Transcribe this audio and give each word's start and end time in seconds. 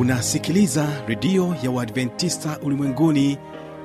unasikiliza 0.00 0.86
redio 1.06 1.56
ya 1.62 1.70
uadventista 1.70 2.58
ulimwenguni 2.62 3.38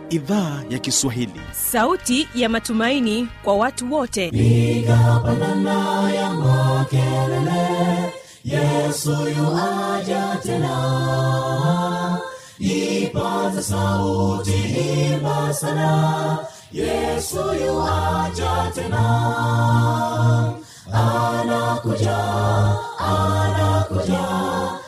idhaa 0.10 0.64
ya 0.70 0.80
kiswahili. 0.80 1.42
Sauti 1.52 2.28
ya 2.36 2.50
matumaini 2.50 3.28
kwa 3.44 3.56
watu 3.56 3.94
wote. 3.94 4.32
Nigapandana 4.32 6.12
ya 6.12 6.30
makelele 6.34 8.14
yesu 8.46 9.12
yuaja 9.12 10.38
tena. 10.44 12.20
Ipaza 12.60 13.64
sauti 13.64 14.52
himba 14.52 15.54
sana 15.54 16.38
yesu 16.74 17.38
yuaja 17.66 18.72
tena. 18.76 19.04
Anakuja 20.94 22.18
anakuja 23.00 24.46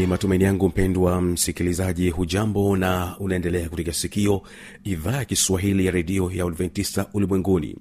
ni 0.00 0.06
matumaini 0.06 0.44
yangu 0.44 0.68
mpendwa 0.68 1.20
msikilizaji 1.20 2.10
hujambo 2.10 2.76
na 2.76 3.16
unaendelea 3.18 3.68
kutega 3.68 3.92
sikio 3.92 4.42
idhaa 4.84 5.16
ya 5.16 5.24
kiswahili 5.24 5.86
ya 5.86 5.92
redio 5.92 6.30
ya 6.30 6.44
adventista 6.44 7.06
ulimwenguni. 7.14 7.76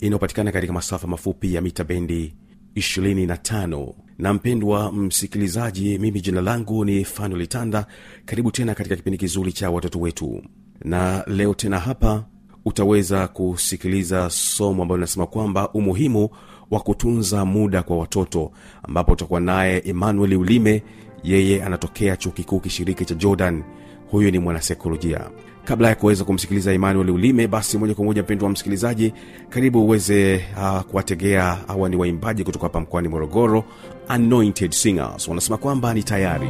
Inayopatikana 0.00 0.52
katika 0.52 0.72
masafa 0.72 1.06
mafupi 1.06 1.54
ya 1.54 1.60
mita 1.60 1.84
bendi 1.84 2.34
25 2.76 3.94
na 4.18 4.34
mpendwa 4.34 4.92
msikilizaji 4.92 5.98
mimi 5.98 6.20
jina 6.20 6.40
langu 6.40 6.84
ni 6.84 7.06
tanda. 7.48 7.86
Karibu 8.24 8.50
tena 8.50 8.74
katika 8.74 8.96
kipindi 8.96 9.18
kizuri 9.18 9.52
cha 9.52 9.70
watoto 9.70 10.00
wetu. 10.00 10.42
Na 10.84 11.24
leo 11.26 11.54
tena 11.54 11.78
hapa 11.78 12.24
utaweza 12.64 13.28
kusikiliza 13.28 14.30
somo 14.30 14.82
ambalo 14.82 14.96
linasema 14.96 15.26
kwamba 15.26 15.72
umuhimu 15.72 16.28
wa 16.70 16.80
kutunza 16.80 17.44
muda 17.44 17.82
kwa 17.82 17.96
watoto 17.98 18.52
ambapo 18.82 19.12
utakuwa 19.12 19.40
naye 19.40 19.82
emmanuel 19.86 20.34
ulime 20.34 20.82
yeye 21.24 21.64
anatokea 21.64 22.16
chuo 22.16 22.32
kikuu 22.32 22.60
kishiriki 22.60 23.04
cha 23.04 23.14
jordan. 23.14 23.62
Huyu 24.10 24.30
ni 24.30 24.38
mwanasaikolojia 24.38 25.20
kabla 25.64 25.88
ya 25.88 25.94
kuweza 25.94 26.24
kumsikiliza 26.24 26.72
emmanuel 26.72 27.10
ulime 27.10 27.46
basi 27.48 27.78
moja 27.78 27.94
kwa 27.94 28.04
moja 28.04 28.22
mpendo 28.22 28.44
wa 28.44 28.50
msikilizaji 28.52 29.12
karibu 29.48 29.84
uweze 29.84 30.44
uh, 30.56 30.80
kuwategea 30.80 31.58
hawa 31.66 31.88
ni 31.88 31.96
waimbaji 31.96 32.44
kutoka 32.44 32.62
hapa 32.66 32.80
mkoani 32.80 33.08
morogoro 33.08 33.64
anointed 34.08 34.70
singers. 34.72 35.28
Wanasema 35.28 35.56
kwamba 35.56 35.94
ni 35.94 36.02
tayari. 36.02 36.48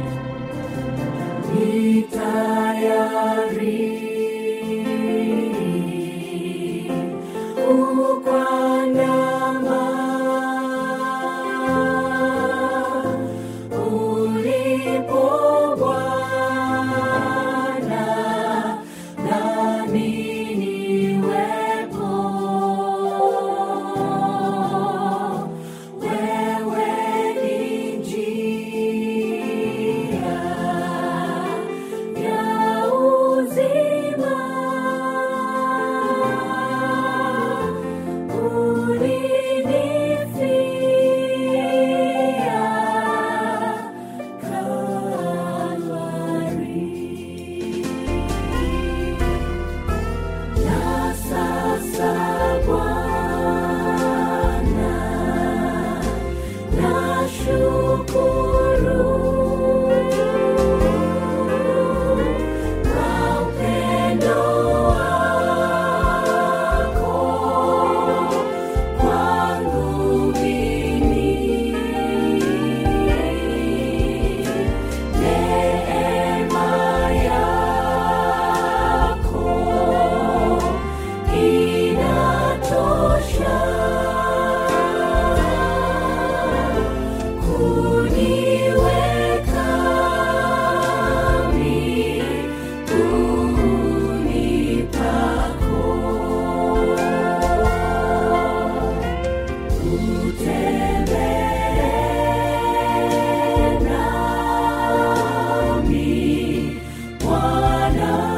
Ni 1.59 2.03
Love. 107.97 108.36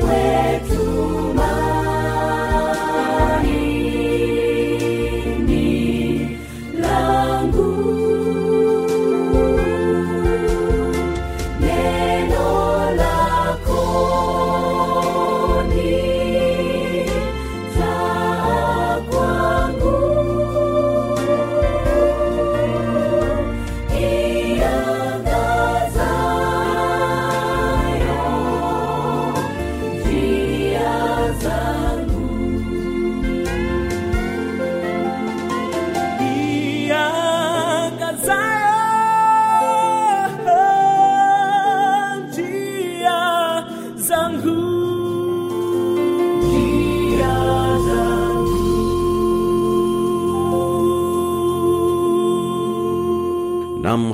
kwetu 0.00 0.84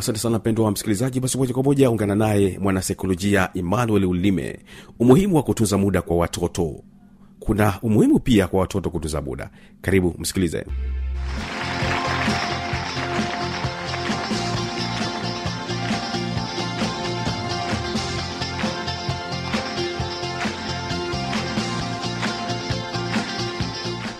asante 0.05 0.19
sana 0.19 0.39
mpendwa 0.39 0.65
wa 0.65 0.71
msikilizaji. 0.71 1.21
Basi 1.21 1.39
moja 1.39 1.55
kwa 1.55 1.63
moja 1.63 1.91
ungana 1.91 2.15
naye 2.15 2.59
mwanasaikolojia 2.59 3.51
emmanuel 3.55 4.05
ulime. 4.05 4.59
Umuhimu 4.99 5.37
wa 5.37 5.43
kutunza 5.43 5.79
muda 5.79 6.03
kwa 6.03 6.17
watoto. 6.17 6.83
Kuna 7.41 7.81
umuhimu 7.83 8.19
pia 8.21 8.47
kwa 8.49 8.61
watoto 8.61 8.91
kutunza 8.91 9.21
muda. 9.23 9.51
Karibu 9.81 10.15
msikilize. 10.19 10.67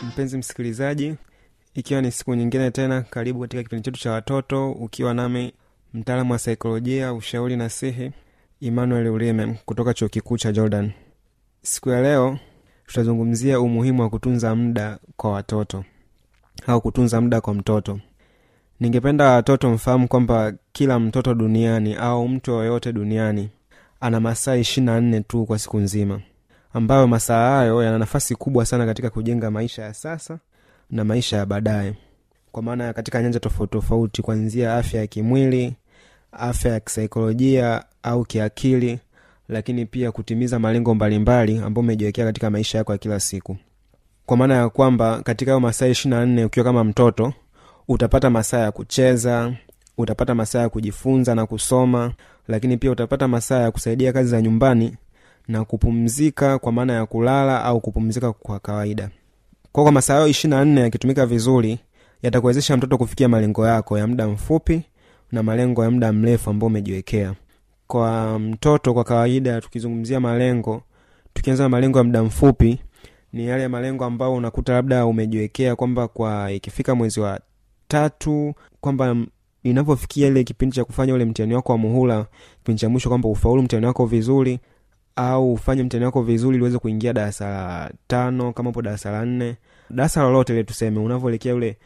Mpenzi 0.09 0.39
msikilizaji 0.39 1.15
ikiwa 1.75 2.01
ni 2.03 2.13
siku 2.13 2.35
nyingine 2.35 2.71
tena 2.71 3.03
karibu 3.03 3.41
katika 3.41 3.63
kipindi 3.63 3.85
chetu 3.85 4.01
cha 4.01 4.11
watoto 4.13 4.73
ukiwa 4.73 5.15
nami 5.15 5.53
mtaalamu 5.95 6.33
wa 6.33 6.39
saikolojia 6.39 7.15
ushauri 7.15 7.57
na 7.57 7.69
sihi 7.69 8.11
emmanuel 8.61 9.07
ulime 9.09 9.59
kutoka 9.65 9.95
chuo 9.95 10.09
kikuu 10.09 10.39
cha 10.39 10.53
jordan. 10.53 10.91
Siku 11.63 11.91
ya 11.91 12.03
leo 12.03 12.39
tutazungumzia 12.87 13.61
umuhimu 13.61 14.03
wa 14.03 14.11
kutunza 14.11 14.55
muda 14.55 14.99
kwa 15.17 15.31
watoto 15.33 15.85
au 16.67 16.81
kutunza 16.81 17.21
muda 17.21 17.41
kwa 17.41 17.55
mtoto. 17.55 18.01
Ningependa 18.81 19.31
watoto 19.31 19.71
mfahamu 19.71 20.09
kwamba 20.09 20.53
kila 20.73 20.99
mtoto 20.99 21.35
duniani 21.35 21.95
au 21.95 22.29
mtu 22.29 22.51
yoyote 22.51 22.93
duniani 22.93 23.51
ana 24.01 24.21
masaa 24.21 24.57
ishiri 24.57 24.87
na 24.87 25.01
nne 25.01 25.21
tu 25.21 25.47
kwa 25.47 25.59
siku 25.59 25.79
nzima 25.79 26.21
ambayo 26.73 27.07
masaa 27.07 27.51
hayo 27.57 27.83
yana 27.83 27.99
nafasi 27.99 28.35
kubwa 28.35 28.67
sana 28.67 28.87
katika 28.87 29.11
kujenga 29.11 29.51
maisha 29.51 29.83
ya 29.83 29.95
sasa 29.95 30.39
na 30.91 31.05
maisha 31.05 31.37
ya 31.37 31.47
baadaye. 31.47 31.95
Kwa 32.53 32.63
maana 32.63 32.93
katika 32.93 33.23
nyanja 33.23 33.41
tofauti 33.41 33.73
tofauti 33.73 34.23
kuanzia 34.23 34.77
afya 34.77 35.01
ya 35.01 35.07
kimwili 35.07 35.75
afya 36.41 36.73
ya 36.73 36.81
kisaikolojia 36.81 37.85
au 38.03 38.25
kiakili 38.25 38.99
lakini 39.49 39.87
pia 39.87 40.13
kutimiza 40.13 40.59
malengo 40.59 40.95
mbalimbali 40.95 41.59
ambayo 41.59 41.81
umejiwekea 41.85 42.25
katika 42.25 42.51
maisha 42.51 42.79
yako 42.79 42.93
ya 42.93 42.99
kila 42.99 43.21
siku. 43.21 43.57
Kwa 44.27 44.37
maana 44.37 44.55
ya 44.55 44.69
kwamba 44.69 45.23
katika 45.23 45.51
hayo 45.51 45.61
masaa 45.61 45.87
ishiri 45.87 46.11
na 46.15 46.27
nne 46.27 46.45
ukiwa 46.45 46.65
kama 46.65 46.85
mtoto 46.85 47.33
utapata 47.89 48.31
masaa 48.31 48.59
ya 48.59 48.73
kucheza 48.73 49.53
utapata 49.99 50.35
masaa 50.35 50.61
ya 50.61 50.69
kujifunza 50.69 51.35
na 51.35 51.47
kusoma 51.47 52.13
lakini 52.49 52.77
pia 52.77 52.91
utapata 52.91 53.29
masaa 53.29 53.61
ya 53.61 53.71
kusaidia 53.71 54.13
kazi 54.13 54.31
za 54.31 54.43
nyumbani 54.43 54.97
na 55.49 55.65
kupumzika 55.65 56.59
kwa 56.59 56.73
maana 56.73 56.93
ya 56.93 57.07
kulala 57.07 57.65
au 57.65 57.81
kupumzika 57.81 58.33
kwa 58.33 58.59
kawaida. 58.59 59.11
Kwa 59.73 59.83
kwa 59.83 59.93
masaa 59.93 60.15
hayo 60.15 60.27
ishiri 60.29 60.55
nne 60.65 60.81
yakitumika 60.81 61.27
vizuri 61.27 61.79
yatakuwezesha 62.23 62.77
mtoto 62.77 62.99
kufikia 62.99 63.29
malengo 63.29 63.67
yako 63.67 63.99
ya 63.99 64.07
muda 64.07 64.29
mfupi 64.29 64.83
na 65.33 65.43
malengo 65.43 65.85
ya 65.85 65.91
muda 65.91 66.13
mrefu 66.13 66.51
ambao 66.51 66.67
umejiwekea. 66.67 67.35
Kwa 67.87 68.39
mtoto 68.39 68.95
kwa 68.95 69.05
kawaida 69.05 69.61
tukizungumzia 69.61 70.21
malengo 70.21 70.83
tukianza 71.35 71.63
na 71.63 71.69
malengo 71.69 71.99
ya 71.99 72.05
muda 72.05 72.23
mfupi 72.23 72.79
ni 73.33 73.47
yale 73.47 73.69
malengo 73.69 74.05
ambayo 74.05 74.35
unakuta 74.35 74.73
labda 74.73 75.07
umejiwekea 75.07 75.77
kwamba 75.77 76.09
kwa 76.09 76.53
ikifika 76.53 76.95
mwezi 76.95 77.21
wa 77.21 77.41
tatu 77.89 78.55
kwamba 78.81 79.17
inavyofikia 79.63 80.27
ile 80.29 80.45
kipindi 80.45 80.77
cha 80.77 80.85
kufanya 80.85 81.15
ule 81.15 81.25
mtihani 81.25 81.55
wako 81.55 81.73
wa 81.73 81.79
muhula 81.79 82.27
kipindi 82.59 82.81
cha 82.81 82.89
mwisho 82.89 83.09
kwamba 83.09 83.29
ufaulu 83.29 83.63
mtihani 83.63 83.87
wako 83.87 84.07
vizuri 84.07 84.61
au 85.17 85.53
ufanye 85.53 85.83
mtihani 85.83 86.05
wako 86.07 86.23
vizuri 86.23 86.59
ili 86.67 86.79
kuingia 86.79 87.13
darasa 87.13 87.51
la 87.51 87.91
tano 88.07 88.53
kama 88.53 88.71
upo 88.71 88.83
darasa 88.83 89.11
la 89.11 89.25
nne. 89.25 89.57
Darasa 89.91 90.23
lolote 90.23 90.53
ile 90.53 90.65
tuseme 90.65 90.99
unavyoelekea 90.99 91.55
ule 91.55 91.77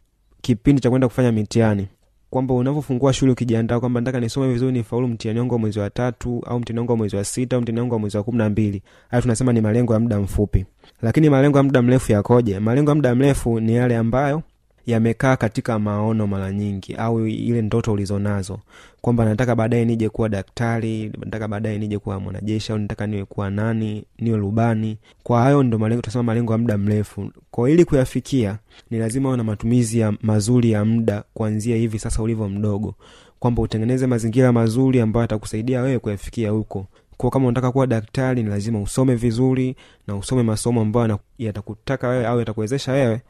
kipindi 0.40 0.80
cha 0.82 0.90
kwenda 0.90 1.08
kufanya 1.08 1.32
mitihani 1.32 1.88
kwamba 2.30 2.54
unavyofungua 2.54 3.12
shule 3.12 3.32
ukijiandaa 3.32 3.80
kwamba 3.80 4.00
nataka 4.00 4.20
nisome 4.20 4.52
vizuri 4.52 4.72
nifaulu 4.72 5.08
mtihani 5.08 5.40
wangu 5.40 5.54
wa 5.54 5.60
mwezi 5.60 5.78
wa 5.78 5.90
tatu 5.90 6.42
au 6.46 6.60
mtihani 6.60 6.78
wangu 6.78 6.92
wa 6.92 6.98
mwezi 6.98 7.16
wa 7.16 7.24
sita 7.24 7.56
au 7.56 7.62
mtihani 7.62 7.80
wangu 7.80 7.94
wa 7.94 8.00
mwezi 8.00 8.16
wa 8.16 8.22
kumi 8.22 8.38
na 8.38 8.48
mbili. 8.50 8.82
Hayo 9.08 9.22
tunasema 9.22 9.52
ni 9.52 9.60
malengo 9.60 9.92
ya 9.94 10.00
muda 10.00 10.20
mfupi. 10.20 10.66
Lakini 11.02 11.30
malengo 11.30 11.58
ya 11.58 11.64
muda 11.64 11.82
mrefu 11.82 12.12
yakoje? 12.12 12.58
Malengo 12.60 12.90
ya 12.90 12.94
muda 12.94 13.14
mrefu 13.14 13.60
ni 13.60 13.74
yale 13.74 13.96
ambayo 13.96 14.42
yamekaa 14.88 15.36
katika 15.36 15.78
maono 15.78 16.26
mara 16.26 16.52
nyingi 16.52 16.94
au 16.94 17.26
ile 17.26 17.62
ndoto 17.62 17.92
ulizonazo 17.92 18.58
kwamba 19.00 19.24
nataka 19.24 19.54
baadaye 19.56 19.84
nije 19.84 20.08
kuwa 20.08 20.28
daktari 20.28 21.12
nataka 21.18 21.48
baadaye 21.48 21.78
nije 21.78 21.98
kuwa 21.98 22.20
mwanajeshi 22.20 22.72
au 22.72 22.78
nataka 22.78 23.06
niwe 23.06 23.24
kuwa 23.24 23.50
nani 23.50 24.04
niwe 24.18 24.36
rubani. 24.38 24.98
Kwa 25.22 25.40
hayo 25.42 25.62
ndo 25.62 25.78
malengo 25.78 26.02
tunasema 26.02 26.22
malengo 26.22 26.52
ya 26.52 26.58
muda 26.58 26.78
mrefu. 26.78 27.30
Kwa 27.50 27.70
ili 27.70 27.84
kuyafikia 27.84 28.58
ni 28.90 28.98
lazima 28.98 29.28
uwe 29.28 29.36
na 29.36 29.44
matumizi 29.44 29.98
ya 29.98 30.12
mazuri 30.22 30.70
ya 30.70 30.84
muda 30.84 31.24
kuanzia 31.34 31.76
hivi 31.76 31.98
sasa 31.98 32.22
ulivyo 32.22 32.48
mdogo. 32.48 32.94
Kwamba 33.38 33.62
utengeneze 33.62 34.06
mazingira 34.06 34.52
mazuri 34.52 35.00
ambayo 35.00 35.24
atakusaidia 35.24 35.82
wewe 35.82 35.98
kuyafikia 35.98 36.50
huko 36.50 36.86
kwa 37.18 37.30
kama 37.30 37.46
unataka 37.46 37.72
kuwa 37.72 37.86
daktari 37.86 38.42
ni 38.42 38.48
lazima 38.50 38.80
usome 38.82 39.14
vizuri 39.14 39.76
na 40.06 40.16
usome 40.16 40.42
masomo 40.42 40.80
ambayo 40.80 41.18
yatakutaka 41.38 42.08
wewe 42.08 42.26
au 42.26 42.38
yatakuwezesha 42.38 42.92
wewe 42.92 43.20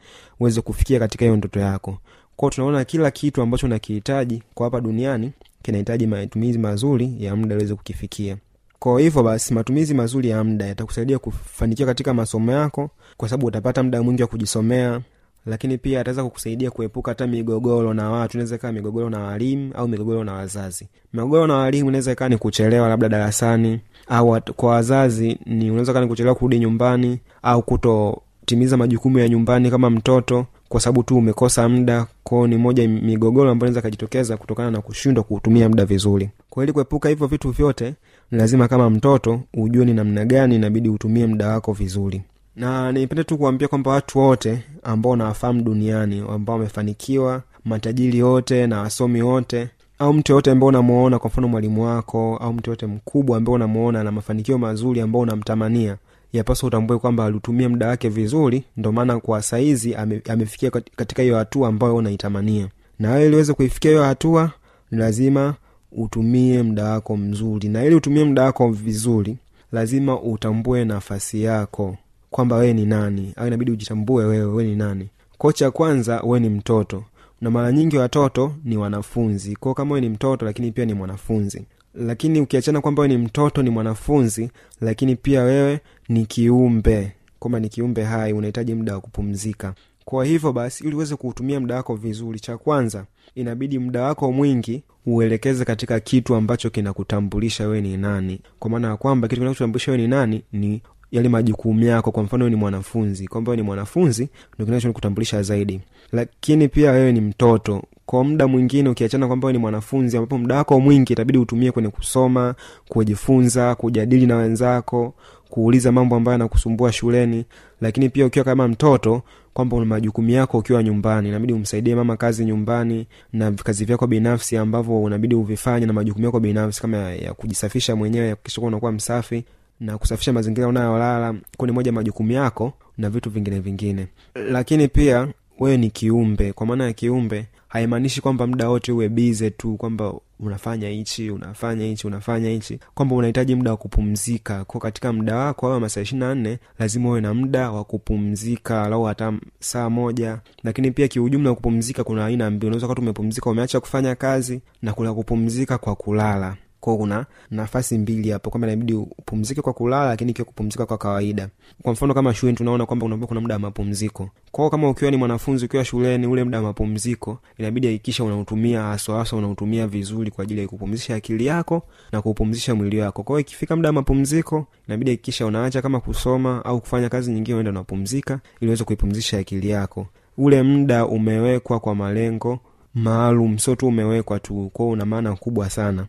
uweze 0.41 0.61
kufikia 0.61 0.99
katika 0.99 1.25
hiyo 1.25 1.37
ndoto 1.37 1.61
yako. 1.61 1.99
Kwao 2.37 2.51
tunaona 2.51 2.85
kila 2.85 3.11
kitu 3.11 3.43
ambacho 3.43 3.67
unakihitaji 3.67 4.43
kwa 4.55 4.67
hapa 4.67 4.81
duniani 4.81 5.33
kinahitaji 5.63 6.07
matumizi 6.07 6.59
mazuri 6.59 7.15
ya 7.19 7.37
muda 7.37 7.57
uweze 7.57 7.75
kukifikia. 7.75 8.37
Kwa 8.79 9.01
hivyo 9.01 9.23
basi 9.23 9.55
matumizi 9.55 9.95
mazuri 9.95 10.29
ya 10.29 10.45
muda 10.45 10.67
yatakusaidia 10.67 11.19
kufanikiwa 11.19 11.87
katika 11.87 12.15
masomo 12.15 12.53
yako 12.53 12.91
kwa 13.17 13.29
sababu 13.29 13.47
utapata 13.47 13.83
muda 13.83 14.03
mwingi 14.03 14.23
wa 14.23 14.29
kujisomea 14.29 15.01
lakini 15.49 15.79
pia 15.79 16.01
ataweza 16.01 16.25
kukusaidia 16.25 16.71
kuepuka 16.71 17.11
hata 17.11 17.27
migogoro 17.27 17.95
na 17.95 18.11
watu. 18.11 18.37
Inaweza 18.37 18.57
ikawa 18.57 18.73
migogoro 18.73 19.11
na 19.11 19.19
walimu 19.19 19.73
au 19.75 19.89
migogoro 19.89 20.25
na 20.25 20.33
wazazi. 20.33 20.89
Migogoro 21.13 21.47
na 21.47 21.55
walimu 21.55 21.89
inaweza 21.89 22.13
ikawa 22.13 22.29
ni 22.29 22.37
kuchelewa 22.37 22.89
labda 22.89 23.09
darasani 23.09 23.81
au 24.09 24.41
kwa 24.57 24.71
wazazi 24.71 25.39
ni 25.47 25.71
unaweza 25.71 25.93
kaa 25.93 26.01
ni 26.01 26.07
kuchelewa 26.07 26.35
kurudi 26.35 26.59
nyumbani 26.59 27.19
au 27.43 27.63
kutotimiza 27.63 28.77
majukumu 28.77 29.19
ya 29.19 29.29
nyumbani 29.29 29.71
kama 29.71 29.91
mtoto 29.91 30.47
kwa 30.69 30.81
sababu 30.81 31.03
tu 31.03 31.17
umekosa 31.17 31.69
muda. 31.69 32.07
Kwao 32.25 32.47
ni 32.47 32.57
moja 32.57 32.89
migogoro 32.89 33.51
ambayo 33.51 33.69
inaweza 33.69 33.81
ikajitokeza 33.81 34.37
kutokana 34.37 34.71
na 34.71 34.81
kushindwa 34.81 35.25
kuutumia 35.25 35.69
muda 35.69 35.85
vizuri. 35.85 36.31
Kwa 36.51 36.63
ili 36.65 36.73
kuepuka 36.73 37.09
hivyo 37.09 37.27
vitu 37.27 37.51
vyote 37.51 37.95
ni 38.31 38.39
lazima 38.39 38.69
kama 38.69 38.91
mtoto 38.91 39.41
ujue 39.55 39.85
ni 39.85 39.95
namna 39.95 40.25
gani 40.25 40.55
inabidi 40.55 40.89
utumie 40.89 41.27
muda 41.27 41.49
wako 41.49 41.73
vizuri 41.73 42.23
na 42.59 42.93
nipende 42.93 43.25
tu 43.25 43.39
kuambia 43.39 43.69
kwamba 43.69 43.91
watu 43.91 44.19
wote 44.19 44.63
ambao 44.83 45.17
nawafahamu 45.17 45.63
duniani 45.63 46.25
ambao 46.31 46.57
wamefanikiwa 46.57 47.43
matajiri 47.65 48.23
wote 48.23 48.67
na 48.67 48.81
wasomi 48.81 49.23
wote 49.23 49.69
au 49.99 50.13
mtu 50.13 50.33
yoyote 50.33 50.51
ambao 50.51 50.69
unamuona 50.69 51.19
kwa 51.19 51.31
mfano 51.31 51.49
mwalimu 51.49 51.85
wako 51.85 52.37
au 52.37 52.53
mtu 52.53 52.71
yoyote 52.71 52.87
mkubwa 52.87 53.37
ambao 53.37 53.55
unamuona 53.55 54.05
na 54.05 54.13
mafanikio 54.13 54.59
mazuri 54.59 55.01
ambao 55.01 55.23
unamtamania 55.23 55.97
yapaswa 56.33 56.67
utambue 56.67 56.99
kwamba 56.99 57.25
alitumia 57.25 57.69
muda 57.69 57.89
wake 57.89 58.09
vizuri 58.09 58.65
ndo 58.77 58.93
maana 58.93 59.21
kwa 59.21 59.43
saizi 59.43 59.95
ame, 59.95 60.23
amefikia 60.29 60.71
katika 60.71 61.23
hiyo 61.23 61.37
hatua 61.37 61.69
ambayo 61.69 61.97
unaitamania. 61.97 62.69
Na 62.99 63.11
wewe 63.13 63.27
iliweze 63.27 63.53
kuifikia 63.55 63.91
hiyo 63.91 64.05
hatua 64.05 64.51
ni 64.91 64.99
lazima 64.99 65.55
utumie 65.93 66.63
muda 66.63 66.85
wako 66.85 67.17
mzuri. 67.17 67.69
Na 67.69 67.85
ili 67.85 67.95
utumie 67.95 68.25
muda 68.25 68.43
wako 68.45 68.69
vizuri 68.71 69.37
lazima 69.73 70.21
utambue 70.21 70.85
nafasi 70.85 71.43
yako 71.43 71.97
kwamba 72.31 72.57
wewe 72.57 72.73
ni 72.73 72.87
nani. 72.87 73.33
Au 73.37 73.47
inabidi 73.47 73.71
ujitambue 73.71 74.25
wewe 74.25 74.45
wewe 74.45 74.65
ni 74.65 74.77
nani. 74.77 75.09
Ko 75.39 75.53
cha 75.53 75.71
kwanza 75.71 76.21
wewe 76.21 76.41
ni 76.41 76.49
mtoto. 76.49 77.05
Na 77.41 77.51
mara 77.51 77.73
nyingi 77.73 77.97
watoto 77.97 78.55
ni 78.65 78.77
wanafunzi. 78.77 79.57
Kwao 79.57 79.75
kama 79.75 79.95
wewe 79.95 80.01
ni 80.01 80.15
mtoto 80.15 80.45
lakini 80.47 80.73
pia 80.73 80.85
ni 80.85 80.95
mwanafunzi. 80.95 81.65
Lakini 81.95 82.41
ukiachana 82.41 82.81
kwamba 82.81 83.03
wewe 83.03 83.15
ni 83.17 83.25
mtoto 83.25 83.63
ni 83.63 83.71
mwanafunzi 83.71 84.51
lakini 84.81 85.17
pia 85.17 85.43
wewe 85.43 85.81
ni 86.09 86.27
kiumbe. 86.27 87.13
Kwamba 87.39 87.61
ni 87.61 87.69
kiumbe 87.69 88.03
hai 88.05 88.33
unahitaji 88.33 88.75
muda 88.75 88.95
wa 88.95 89.01
kupumzika. 89.01 89.75
Kwa 90.05 90.25
hivyo 90.25 90.53
basi 90.53 90.85
ili 90.85 90.97
uweze 90.97 91.17
kuutumia 91.17 91.61
muda 91.61 91.75
wako 91.75 91.95
vizuri 91.97 92.41
cha 92.41 92.59
kwanza 92.59 93.05
inabidi 93.35 93.79
muda 93.79 94.03
wako 94.03 94.33
mwingi 94.33 94.83
uelekeze 95.07 95.65
katika 95.65 96.01
kitu 96.01 96.35
ambacho 96.35 96.71
kinakutambulisha 96.71 97.65
wewe 97.69 97.81
ni 97.81 97.97
nani. 97.97 98.41
Kwa 98.59 98.71
maana 98.71 98.89
ya 98.89 98.97
kwamba 98.97 99.29
kitu 99.29 99.41
kinachotambulisha 99.41 99.93
wewe 99.93 100.03
ni 100.03 100.09
nani 100.09 100.43
ni 100.53 100.83
yale 101.13 101.29
majukumu 101.29 101.85
yako. 101.85 102.11
Kwa 102.13 102.23
mfano 102.23 102.49
ni 102.49 102.57
mwanafunzi 102.57 103.29
kwamba 103.29 103.57
ni 103.57 103.63
mwanafunzi 103.63 104.29
ndo 104.57 104.65
kinachokutambulisha 104.67 105.43
zaidi. 105.43 105.81
Lakini 106.13 106.69
pia 106.69 106.91
wewe 106.91 107.13
ni 107.13 107.21
mtoto. 107.21 107.83
Kwa 108.07 108.25
muda 108.25 108.47
mwingine 108.47 108.89
ukiachana 108.89 109.27
kwamba 109.27 109.53
ni 109.53 109.59
mwanafunzi 109.59 110.17
ambapo 110.17 110.39
muda 110.39 110.55
wako 110.57 110.81
mwingi 110.81 111.13
itabidi 111.13 111.39
utumie 111.39 111.73
kwenye 111.73 111.89
kusoma 111.89 112.55
kujifunza 112.89 113.75
kujadili 113.75 114.27
na 114.27 114.37
wenzako 114.37 115.15
kuuliza 115.51 115.93
mambo 115.93 116.17
ambayo 116.17 116.33
yanakusumbua 116.33 116.93
shuleni. 116.93 117.45
Lakini 117.81 118.09
pia 118.09 118.27
ukiwa 118.27 118.45
kama 118.45 118.69
mtoto 118.69 119.23
kwamba 119.55 119.77
una 119.77 119.87
majukumu 119.87 120.31
yako 120.31 120.59
ukiwa 120.59 120.83
nyumbani 120.83 121.29
inabidi 121.29 121.53
umsaidie 121.53 121.95
mama 121.95 122.17
kazi 122.17 122.45
nyumbani 122.45 123.07
na 123.33 123.53
kazi 123.53 123.85
vyako 123.85 124.07
binafsi 124.07 124.57
ambavyo 124.57 125.03
unabidi 125.03 125.35
uvifanye 125.35 125.87
na 125.87 125.93
majukumu 125.93 126.25
yako 126.25 126.41
binafsi 126.41 126.81
kama 126.83 126.97
ya, 126.97 127.15
ya 127.17 127.35
kujisafisha 127.35 127.97
mwenyewe 127.97 128.37
kisha 128.43 128.61
unakuwa 128.63 128.93
msafi 128.93 129.45
na 129.81 129.99
kusafisha 129.99 130.33
mazingira 130.33 130.69
unayolala 130.69 131.35
ni 131.67 131.73
moja 131.73 131.93
majukumu 131.93 132.33
yako 132.33 132.73
na 132.99 133.11
vitu 133.11 133.31
vingine 133.31 133.61
vingine. 133.61 134.07
Lakini 134.35 134.89
pia 134.89 135.29
wewe 135.59 135.77
ni 135.77 135.91
kiumbe. 135.91 136.53
Kwa 136.53 136.67
maana 136.67 136.85
ya 136.85 136.93
kiumbe 136.93 137.47
haimaanishi 137.69 138.21
kwamba 138.21 138.47
muda 138.47 138.69
wote 138.69 138.93
uwe 138.93 139.09
bize 139.09 139.51
tu 139.51 139.77
kwamba 139.77 140.15
unafanya 140.41 140.89
hichi 140.89 141.31
unafanya 141.31 141.85
hichi 141.85 142.07
unafanya 142.07 142.51
hichi. 142.51 142.79
Kwamba 142.95 143.17
unahitaji 143.17 143.55
muda 143.55 143.71
wa 143.71 143.77
kupumzika. 143.77 144.65
Ko 144.65 144.79
katika 144.79 145.13
muda 145.13 145.37
wako 145.37 145.67
awa 145.67 145.81
masaa 145.81 146.01
ishiri 146.01 146.21
na 146.21 146.35
nne 146.35 146.59
lazima 146.79 147.09
uwe 147.09 147.21
na 147.21 147.35
muda 147.35 147.71
wa 147.71 147.85
kupumzika 147.85 148.83
alau 148.83 149.05
hata 149.05 149.33
saa 149.61 149.91
moja. 149.91 150.39
Lakini 150.65 150.91
pia 150.91 151.09
kiujumla 151.09 151.55
kupumzika 151.55 152.05
kuna 152.05 152.27
aina 152.27 152.51
mbili. 152.51 152.67
Unaweza 152.67 152.89
kati 152.89 153.01
umepumzika 153.01 153.51
umeacha 153.51 153.81
kufanya 153.81 154.15
kazi 154.15 154.61
na 154.83 154.93
kuna 154.93 155.15
kupumzika 155.15 155.79
kwa 155.79 155.97
kulala 155.97 156.57
kwao 156.81 156.97
kuna 156.97 157.27
nafasi 157.51 157.99
mbili 157.99 158.31
hapo. 158.31 158.51
Kwamba 158.51 158.67
inabidi 158.69 158.95
upumzike 158.95 159.63
kwa 159.63 159.73
kulala 159.73 160.07
lakini 160.07 160.31
ikiwa 160.31 160.45
kupumzika 160.45 160.87
kwa 160.87 160.99
kawaida. 160.99 161.49
Kwa 161.83 161.93
mfano 161.93 162.15
kama 162.15 162.35
shuleni 162.35 162.59
tunaona 162.59 162.87
kwamba 162.87 163.07
unakuwa 163.07 163.27
kuna 163.29 163.41
muda 163.41 163.55
wa 163.55 163.59
mapumziko. 163.59 164.31
Kwao 164.53 164.71
kama 164.71 164.91
ukiwa 164.91 165.11
ni 165.11 165.17
mwanafunzi 165.17 165.65
ukiwa 165.65 165.85
shuleni 165.85 166.27
ule 166.27 166.45
muda 166.45 166.59
wa 166.59 166.63
mapumziko 166.65 167.39
inabidi 167.59 167.87
hakikisha 167.87 168.25
unautumia 168.25 168.83
haswa 168.83 169.27
unautumia 169.33 169.87
vizuri 169.87 170.31
kwa 170.31 170.45
ajili 170.45 170.61
ya 170.61 170.69
kupumzisha 170.69 171.15
akili 171.15 171.47
yako 171.47 171.83
na 172.13 172.23
kuupumzisha 172.23 172.75
mwili 172.75 173.01
wako. 173.01 173.23
Kwao 173.23 173.41
ikifika 173.41 173.77
muda 173.77 173.89
wa 173.89 173.93
mapumziko 173.93 174.67
inabidi 174.89 175.11
hakikisha 175.11 175.47
unaacha 175.47 175.83
kama 175.83 176.01
kusoma 176.01 176.65
au 176.65 176.81
kufanya 176.81 177.09
kazi 177.09 177.33
nyingine 177.33 177.55
uenda 177.57 177.71
unapumzika 177.71 178.41
ili 178.61 178.69
uweze 178.71 178.85
kuipumzisha 178.85 179.39
akili 179.39 179.69
yako. 179.71 180.07
Ule 180.39 180.63
muda 180.63 181.07
umewekwa 181.07 181.81
kwa 181.81 181.95
malengo 181.95 182.59
maalum 182.95 183.59
sio 183.59 183.75
tu 183.77 183.87
umewekwa 183.87 184.41
tu. 184.41 184.71
Kwao 184.73 184.89
una 184.89 185.07
maana 185.07 185.37
kubwa 185.37 185.71
sana 185.71 186.07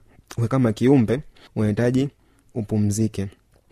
kama 0.50 0.74
kiumbe 0.74 1.20
unahitaji 1.56 2.10
upumzike. 2.56 3.28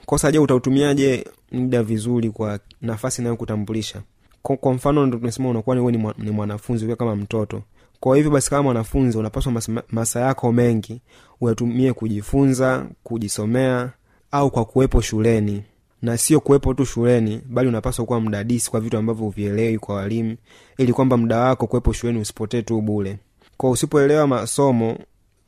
Kosa 0.06 0.32
je 0.32 0.40
utautumiaje 0.40 1.26
muda 1.52 1.84
vizuri 1.84 2.30
kwa 2.30 2.60
nafasi 2.82 3.22
inayokutambulisha? 3.22 4.02
Kwa, 4.42 4.74
mfano 4.74 5.06
ndo 5.06 5.18
tunasema 5.18 5.50
unakuwa 5.50 5.76
ni, 5.76 6.14
ni, 6.18 6.32
mwanafunzi 6.32 6.86
ukiwa 6.86 6.98
kama 6.98 7.16
mtoto. 7.16 7.62
Kwa 8.00 8.16
hivyo 8.18 8.32
basi 8.32 8.50
kama 8.50 8.64
mwanafunzi 8.64 9.18
unapaswa 9.18 9.52
masaa 9.52 9.82
masa 9.92 10.20
yako 10.20 10.52
mengi 10.52 11.02
uyatumie 11.42 11.94
kujifunza 11.94 12.86
kujisomea 13.04 13.92
au 14.32 14.52
kwa 14.52 14.66
kuwepo 14.66 15.02
shuleni. 15.02 15.64
Na 16.02 16.18
sio 16.18 16.40
kuwepo 16.40 16.74
tu 16.74 16.86
shuleni 16.86 17.42
bali 17.50 17.70
unapaswa 17.70 18.06
kuwa 18.06 18.22
mdadisi 18.22 18.72
kwa 18.72 18.80
vitu 18.80 18.98
ambavyo 18.98 19.28
uvielewi 19.28 19.78
kwa 19.80 19.96
walimu 19.96 20.36
ili 20.78 20.94
kwamba 20.94 21.18
muda 21.18 21.38
wako 21.40 21.68
kuwepo 21.68 21.94
shuleni 21.94 22.20
usipotee 22.20 22.62
tu 22.62 22.82
bule 22.82 23.18
kwa 23.58 23.70
usipoelewa 23.70 24.28
masomo 24.28 24.98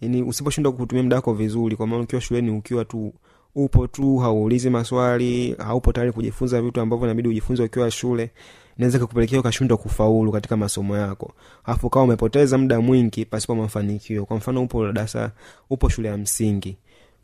yani 0.01 0.23
usiposhindwa 0.23 0.71
kutumia 0.73 1.03
muda 1.03 1.15
wako 1.15 1.33
vizuri 1.33 1.75
kwa 1.75 1.87
maana 1.87 2.03
ukiwa 2.03 2.21
shuleni 2.21 2.51
ukiwa 2.51 2.85
tu 2.85 3.13
upo 3.55 3.87
tu 3.87 4.17
hauulizi 4.17 4.69
maswali 4.69 5.55
haupo 5.57 5.91
tayari 5.93 6.11
kujifunza 6.11 6.61
vitu 6.61 6.81
ambavyo 6.81 7.05
inabidi 7.07 7.29
ujifunze 7.29 7.63
ukiwa 7.63 7.91
shule 7.91 8.31
naweza 8.77 8.99
kukupelekea 8.99 9.39
ukashindwa 9.39 9.77
kufaulu 9.77 10.31
katika 10.31 10.57
masomo 10.57 10.97
yako. 10.97 11.33
Alafu 11.65 11.89
kawa 11.89 12.05
umepoteza 12.05 12.57
muda 12.57 12.81
mwingi 12.81 13.25
pasipo 13.25 13.55
mafanikio. 13.55 14.25
Kwa 14.25 14.37
mfano 14.37 14.63
upo 14.63 14.85
darasa 14.91 15.31
upo 15.69 15.89
shule 15.89 16.07
ya 16.09 16.17
msingi. 16.17 16.77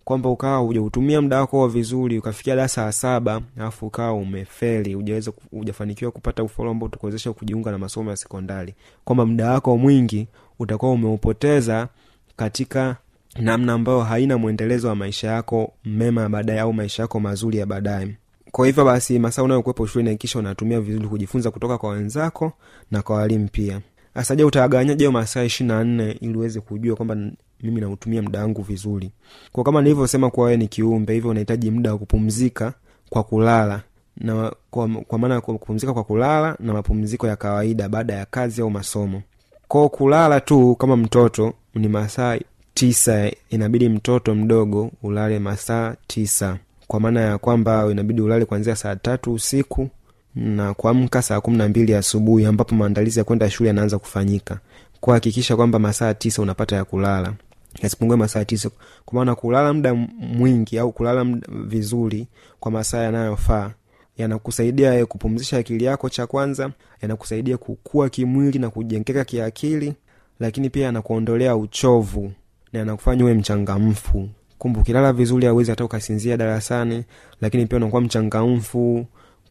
Kwamba 0.03 0.29
ukawa 0.29 0.57
hujautumia 0.57 1.21
muda 1.21 1.39
wako 1.39 1.67
vizuri 1.67 2.17
ukafikia 2.19 2.55
darasa 2.55 2.81
ya 2.81 2.91
saba 2.91 3.41
alafu 3.57 3.85
ukawa 3.87 4.13
umefeli 4.13 4.95
ujaweza 4.95 5.31
hujafanikiwa 5.51 6.11
kupata 6.11 6.43
ufaulu 6.43 6.71
ambao 6.71 6.87
utakuwezesha 6.87 7.33
kujiunga 7.33 7.71
na 7.71 7.77
masomo 7.77 8.09
ya 8.09 8.17
sekondari. 8.17 8.73
Kwamba 9.05 9.25
muda 9.25 9.51
wako 9.51 9.77
mwingi 9.77 10.27
utakuwa 10.59 10.91
umeupoteza 10.91 11.87
katika 12.35 12.95
namna 13.39 13.73
ambayo 13.73 14.01
haina 14.01 14.37
mwendelezo 14.37 14.87
wa 14.87 14.95
maisha 14.95 15.27
yako 15.31 15.73
mema 15.85 16.21
ya 16.21 16.29
baadaye 16.29 16.59
au 16.59 16.73
maisha 16.73 17.03
yako 17.03 17.19
mazuri 17.19 17.57
ya 17.57 17.65
baadaye. 17.65 18.15
Kwa 18.51 18.65
hivyo 18.65 18.85
basi 18.85 19.19
masaa 19.19 19.43
unayokuwepo 19.43 19.85
shuleni 19.87 20.09
hakikisha 20.09 20.39
unatumia 20.39 20.81
vizuri 20.81 21.07
kujifunza 21.07 21.51
kutoka 21.51 21.77
kwa 21.77 21.89
wenzako 21.89 22.51
na 22.91 23.01
kwa 23.01 23.15
walimu 23.15 23.49
pia. 23.51 23.81
Sasa 24.13 24.35
je 24.35 25.09
masaa 25.09 25.43
ishiri 25.43 25.67
na 25.67 25.83
nne 25.83 26.11
ili 26.11 26.37
uweze 26.37 26.59
kujua 26.59 26.95
kwamba 26.95 27.15
mimi 27.63 27.81
nautumia 27.81 28.21
muda 28.21 28.39
wangu 28.41 28.61
vizuri? 28.61 29.11
Kwa 29.51 29.63
kama 29.63 29.81
nilivyosema 29.81 30.29
kuwa 30.29 30.45
wewe 30.45 30.57
ni 30.57 30.67
kiumbe 30.67 31.13
hivyo 31.13 31.29
unahitaji 31.29 31.71
muda 31.71 31.91
wa 31.91 31.97
kupumzika 31.97 32.73
kwa 33.09 33.23
kulala. 33.23 33.81
Na 34.17 34.51
kwa, 34.71 34.87
kwa 34.87 35.19
maana 35.19 35.41
kupumzika 35.41 35.93
kwa 35.93 36.03
kulala 36.03 36.55
na 36.59 36.73
mapumziko 36.73 37.27
ya 37.27 37.35
kawaida 37.35 37.89
baada 37.89 38.13
ya 38.13 38.25
kazi 38.25 38.61
au 38.61 38.69
masomo. 38.69 39.21
Kwao 39.67 39.89
kulala 39.89 40.39
tu 40.39 40.75
kama 40.75 40.97
mtoto 40.97 41.53
ni 41.75 41.87
masaa 41.87 42.37
tisa 42.73 43.31
inabidi 43.49 43.89
mtoto 43.89 44.35
mdogo 44.35 44.91
ulale 45.03 45.39
masaa 45.39 45.95
tisa. 46.07 46.57
Kwa 46.87 46.99
maana 46.99 47.21
ya 47.21 47.37
kwamba 47.37 47.87
inabidi 47.91 48.21
ulale 48.21 48.45
kuanzia 48.45 48.75
saa 48.75 48.95
tatu 48.95 49.33
usiku 49.33 49.89
na 50.35 50.73
kuamka 50.73 51.21
saa 51.21 51.41
kumi 51.41 51.57
na 51.57 51.69
mbili 51.69 51.93
asubuhi 51.95 52.45
ambapo 52.45 52.75
maandalizi 52.75 53.19
ya 53.19 53.25
kwenda 53.25 53.49
shule 53.49 53.67
yanaanza 53.67 53.99
kufanyika. 53.99 54.59
Kuhakikisha 55.01 55.55
kwamba 55.55 55.79
masaa 55.79 56.13
tisa 56.13 56.41
unapata 56.41 56.75
ya 56.75 56.85
kulala. 56.85 57.33
Yasipungue 57.81 58.15
masaa 58.17 58.45
tisa. 58.45 58.69
Kwa 59.05 59.15
maana 59.15 59.35
kulala 59.35 59.73
muda 59.73 59.93
mwingi 60.19 60.79
au 60.79 60.91
kulala 60.91 61.25
vizuri 61.49 62.27
kwa 62.59 62.71
masaa 62.71 63.01
yanayofaa 63.03 63.71
yanakusaidia 64.17 65.05
kupumzisha 65.05 65.57
akili 65.57 65.83
yako 65.83 66.09
cha 66.09 66.27
kwanza 66.27 66.71
yanakusaidia 67.01 67.57
kukua 67.57 68.09
kimwili 68.09 68.59
na 68.59 68.69
kujengeka 68.69 69.25
kiakili 69.25 69.93
lakini 70.39 70.69
pia 70.69 70.89
anakuondolea 70.89 71.55
uchovu 71.55 72.31
na 72.73 72.81
anakufanya 72.81 73.23
uwe 73.23 73.33
mchangamfu. 73.33 74.29
Kumbe 74.57 74.79
ukilala 74.79 75.13
vizuri 75.13 75.47
awezi 75.47 75.69
hata 75.71 75.85
ukasinzia 75.85 76.37
darasani 76.37 77.03
lakini 77.41 77.65
pia 77.65 77.77
unakuwa 77.77 78.01
mchangamfu. 78.01 79.05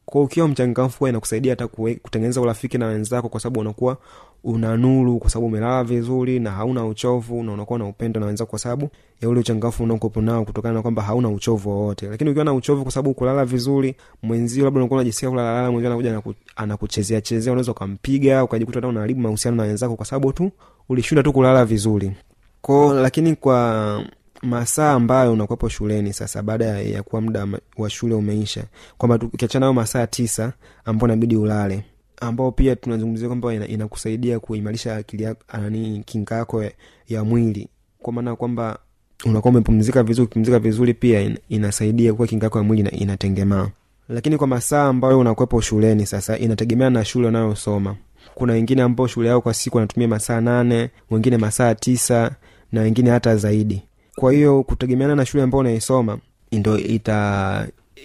Kwa 0.07 0.23
ukiwa 0.23 0.49
mchangamfu 0.49 1.09
inakusaidia 1.09 1.53
hata 1.53 1.67
kutengeneza 2.03 2.41
urafiki 2.41 2.79
na 2.79 2.87
wenzako 2.87 3.29
kwa 3.29 3.41
sababu 3.41 3.61
unakuwa 3.61 3.97
una 4.45 4.77
nuru 4.77 5.19
kwa 5.19 5.31
sababu 5.31 5.47
umelala 5.47 5.85
vizuri 5.85 6.41
na 6.41 6.51
hauna 6.51 6.87
uchovu 6.87 7.43
na 7.43 7.53
unakuwa 7.53 7.79
na 7.79 7.87
upendo 7.87 8.21
na 8.21 8.27
wenzako 8.27 8.51
kwa 8.51 8.59
sababu 8.59 8.89
ya 9.23 9.29
ule 9.29 9.41
uchangamfu 9.41 9.83
unaokuwepo 9.83 10.21
nao 10.21 10.45
kutokana 10.45 10.75
na 10.75 10.83
kwamba 10.83 11.03
hauna 11.03 11.29
uchovu 11.29 11.71
wowote. 11.71 12.07
Lakini 12.09 12.31
ukiwa 12.31 12.45
na 12.45 12.55
uchovu 12.55 12.83
kwa 12.83 12.93
sababu 12.93 13.15
kulala 13.15 13.45
vizuri 13.45 13.95
mwenzio 14.23 14.65
labda 14.65 14.81
unakuwa 14.81 14.99
unajisikia 15.01 15.31
kulalala 15.31 15.71
mwenzio 15.71 15.91
anakuja 15.91 16.35
anakuchezea 16.57 17.21
chezea 17.21 17.53
unaweza 17.53 17.73
ukampiga 17.73 18.45
ukajikuta 18.45 18.77
hata 18.79 18.89
unaharibu 18.89 19.21
mahusiano 19.21 19.57
na 19.57 19.63
wenzako 19.63 19.97
kwa 19.97 20.07
sababu 20.07 20.33
tu 20.33 20.51
ulishinda 20.89 21.23
tu 21.23 21.33
kulala 21.33 21.65
vizuri. 21.65 22.13
Ko 22.61 22.95
lakini 22.95 23.35
kwa 23.37 24.01
masaa 24.43 24.93
ambayo 24.93 25.33
unakuwepo 25.33 25.69
shuleni 25.69 26.13
sasa 26.13 26.43
baada 26.43 26.65
ya, 26.65 27.03
kuwa 27.03 27.23
muda 27.23 27.47
wa 27.79 27.91
shule 27.91 28.15
umeisha 28.15 28.65
kwamba 28.99 29.15
ukiachana 29.33 29.61
nayo 29.61 29.73
masaa 29.73 30.07
tisa 30.07 30.53
ambao 30.85 31.09
inabidi 31.09 31.37
ulale 31.37 31.85
ambao 32.27 32.53
pia 32.53 32.77
tunazungumzia 32.77 33.29
kwamba 33.29 33.55
inakusaidia 33.55 34.31
ina 34.31 34.41
kuimarisha 34.41 34.97
akili 34.97 35.25
kinga 36.07 36.35
yako 36.35 36.65
ya, 37.09 37.25
mwili. 37.25 37.69
Kwa 37.99 38.13
maana 38.13 38.37
kwamba 38.37 38.79
unakuwa 39.25 39.51
umepumzika 39.51 40.03
vizuri 40.03 40.25
ukipumzika 40.25 40.59
vizuri 40.59 40.95
pia 40.95 41.21
in, 41.21 41.39
inasaidia 41.49 42.15
kuwa 42.15 42.29
kinga 42.29 42.47
yako 42.47 42.59
ya 42.59 42.65
mwili 42.65 42.89
inatengemaa. 42.89 43.69
Lakini 44.09 44.37
kwa 44.39 44.47
masaa 44.47 44.85
ambayo 44.89 45.19
unakuwepo 45.19 45.61
shuleni 45.61 46.07
sasa 46.07 46.39
inategemea 46.39 46.91
na 46.91 47.05
shule 47.05 47.29
unayosoma. 47.29 47.97
Kuna 48.35 48.53
wengine 48.53 48.83
ambao 48.83 49.07
shule 49.07 49.29
yao 49.29 49.41
kwa 49.41 49.55
siku 49.55 49.77
wanatumia 49.77 50.09
masaa 50.09 50.41
nane 50.41 50.91
wengine 51.11 51.37
masaa 51.37 51.75
tisa 51.75 52.31
na 52.73 52.81
wengine 52.81 53.11
hata 53.11 53.37
zaidi. 53.37 53.83
Kwa 54.17 54.33
hiyo 54.33 54.63
kutegemeana 54.63 55.17
na 55.17 55.27
shule 55.27 55.43
ambao 55.43 55.61
unaisoma 55.61 56.19
ndo 56.53 56.79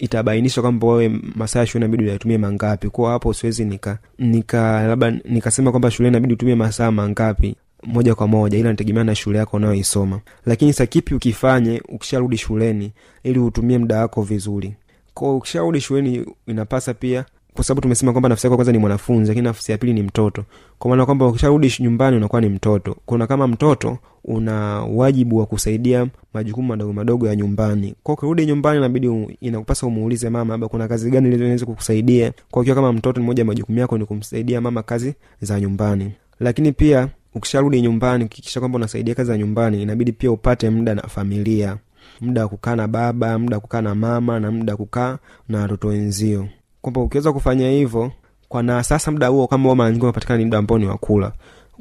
itabainisha 0.00 0.60
kwamba 0.62 0.86
wewe 0.86 1.20
masaa 1.36 1.60
ya 1.60 1.66
shule 1.66 1.84
inabidi 1.84 2.04
uyatumie 2.04 2.38
mangapi. 2.38 2.88
Kwa 2.88 3.10
hapo 3.10 3.34
siwezi 3.34 3.64
nika 3.64 3.98
nika 4.18 4.82
labda 4.86 5.10
nikasema 5.10 5.70
kwamba 5.70 5.90
shule 5.90 6.08
inabidi 6.08 6.34
utumie 6.34 6.54
masaa 6.54 6.90
mangapi 6.90 7.56
moja 7.84 8.14
kwa 8.14 8.26
moja 8.28 8.58
ila 8.58 8.70
nategemea 8.70 9.04
na 9.04 9.14
shule 9.14 9.38
yako 9.38 9.56
unayoisoma. 9.56 10.20
Lakini 10.46 10.72
sa 10.72 10.86
kipi 10.86 11.14
ukifanye 11.14 11.82
ukisharudi 11.88 12.36
shuleni 12.36 12.92
ili 13.24 13.38
utumie 13.38 13.78
muda 13.78 13.98
wako 14.00 14.22
vizuri? 14.22 14.74
Ko 15.14 15.36
ukisharudi 15.36 15.80
shuleni 15.80 16.26
inapasa 16.46 16.94
pia 16.94 17.24
kwa 17.60 17.64
sababu 17.64 17.80
tumesema 17.80 18.12
kwamba 18.12 18.28
nafsi 18.28 18.46
yako 18.46 18.56
kwanza 18.56 18.72
ni 18.72 18.78
mwanafunzi 18.78 19.28
lakini 19.28 19.44
nafsi 19.44 19.72
ya 19.72 19.78
pili 19.78 19.92
ni 19.92 20.02
mtoto. 20.02 20.44
Kwa 20.78 20.90
maana 20.90 21.06
kwamba 21.06 21.26
ukisharudi 21.26 21.74
nyumbani 21.80 22.16
unakuwa 22.16 22.40
ni 22.40 22.48
mtoto. 22.48 22.96
Kuna 23.06 23.26
kama 23.26 23.46
mtoto 23.48 23.98
una 24.24 24.54
wajibu 24.82 25.36
wa 25.38 25.46
kusaidia 25.46 26.06
majukumu 26.34 26.68
madogo 26.68 26.92
madogo 26.92 27.26
ya 27.28 27.36
nyumbani. 27.36 27.94
Kwa 28.02 28.14
ukirudi 28.14 28.46
nyumbani 28.46 28.78
inabidi 28.78 29.36
inakupasa 29.40 29.86
umuulize 29.86 30.30
mama 30.30 30.54
labda 30.54 30.68
kuna 30.68 30.88
kazi 30.88 31.10
gani 31.10 31.34
inaweza 31.34 31.66
kukusaidia? 31.66 32.32
Kwa 32.50 32.62
ukiwa 32.62 32.76
kama 32.76 32.92
mtoto 32.92 33.20
mmoja 33.20 33.44
majukumu 33.44 33.78
yako 33.78 33.98
ni 33.98 34.04
kumsaidia 34.04 34.60
mama 34.60 34.82
kazi 34.82 35.14
za 35.40 35.60
nyumbani. 35.60 36.12
Lakini 36.40 36.72
pia 36.72 37.08
ukisharudi 37.34 37.80
nyumbani 37.82 38.24
ukikisha 38.24 38.60
kwamba 38.60 38.76
unasaidia 38.76 39.14
kazi 39.14 39.28
za 39.28 39.38
nyumbani 39.38 39.82
inabidi 39.82 40.12
pia 40.12 40.30
upate 40.30 40.70
muda 40.70 40.94
na 40.94 41.02
familia. 41.02 41.76
Muda 42.20 42.42
wa 42.42 42.48
kukaa 42.48 42.76
na 42.76 42.88
baba 42.88 43.38
muda 43.38 43.56
wa 43.56 43.60
kukaa 43.60 43.80
na 43.80 43.94
mama 43.94 44.40
na 44.40 44.50
muda 44.50 44.72
wa 44.72 44.76
kukaa 44.76 45.18
na 45.48 45.60
watoto 45.60 45.88
wenzio 45.88 46.48
kwamba 46.82 47.00
ukiweza 47.00 47.32
kufanya 47.32 47.70
hivyo 47.70 48.12
kwa 48.48 48.62
na 48.62 48.82
sasa 48.82 49.10
muda 49.10 49.28
huo 49.28 49.46
kama 49.46 49.74
mara 49.74 49.90
nyingi 49.90 50.02
unapatikana 50.04 50.38
ni 50.38 50.44
muda 50.44 50.58
ambao 50.58 50.78
ni 50.78 50.86
wakula 50.86 51.32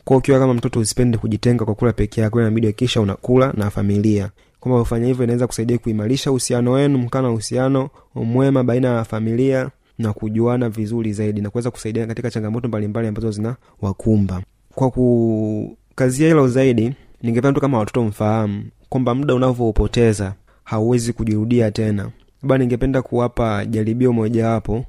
kwa 0.03 0.18
ukiwa 0.18 0.39
kama 0.39 0.53
mtoto 0.53 0.79
usipende 0.79 1.18
kujitenga 1.18 1.65
kwa 1.65 1.75
kula 1.75 1.94
peke 1.94 2.22
yako 2.22 2.39
inabidi 2.41 2.68
hakikisha 2.68 3.01
unakula 3.01 3.53
na 3.58 3.70
familia. 3.70 4.29
Kwamba 4.60 4.82
ufanya 4.82 5.08
hivyo 5.08 5.24
inaweza 5.24 5.48
kusaidia 5.48 5.77
kuimarisha 5.77 6.32
uhusiano 6.32 6.72
wenu 6.72 6.98
mkaa 6.98 7.22
na 7.22 7.29
uhusiano 7.32 7.89
mwema 8.15 8.63
baina 8.63 8.88
ya 8.88 9.03
familia 9.03 9.70
na 9.98 10.13
kujuana 10.13 10.70
vizuri 10.70 11.13
zaidi 11.13 11.41
na 11.41 11.50
kuweza 11.50 11.72
kusaidia 11.72 12.08
katika 12.08 12.32
changamoto 12.32 12.68
mbalimbali 12.68 13.08
ambazo 13.08 13.32
zina 13.32 13.56
wakumba. 13.82 14.41
Kwa 14.75 14.91
kukazia 14.91 16.27
hilo 16.27 16.48
zaidi 16.48 16.94
ningependa 17.22 17.53
tu 17.53 17.62
kama 17.62 17.77
watoto 17.77 18.03
mfahamu 18.03 18.63
kwamba 18.89 19.15
muda 19.15 19.36
unavyoupoteza 19.36 20.34
hauwezi 20.63 21.13
kujirudia 21.13 21.72
tena 21.72 22.10
labda 22.41 22.58
ningependa 22.58 23.01
kuwapa 23.01 23.65
jaribio 23.65 24.13
mojawapo 24.13 24.86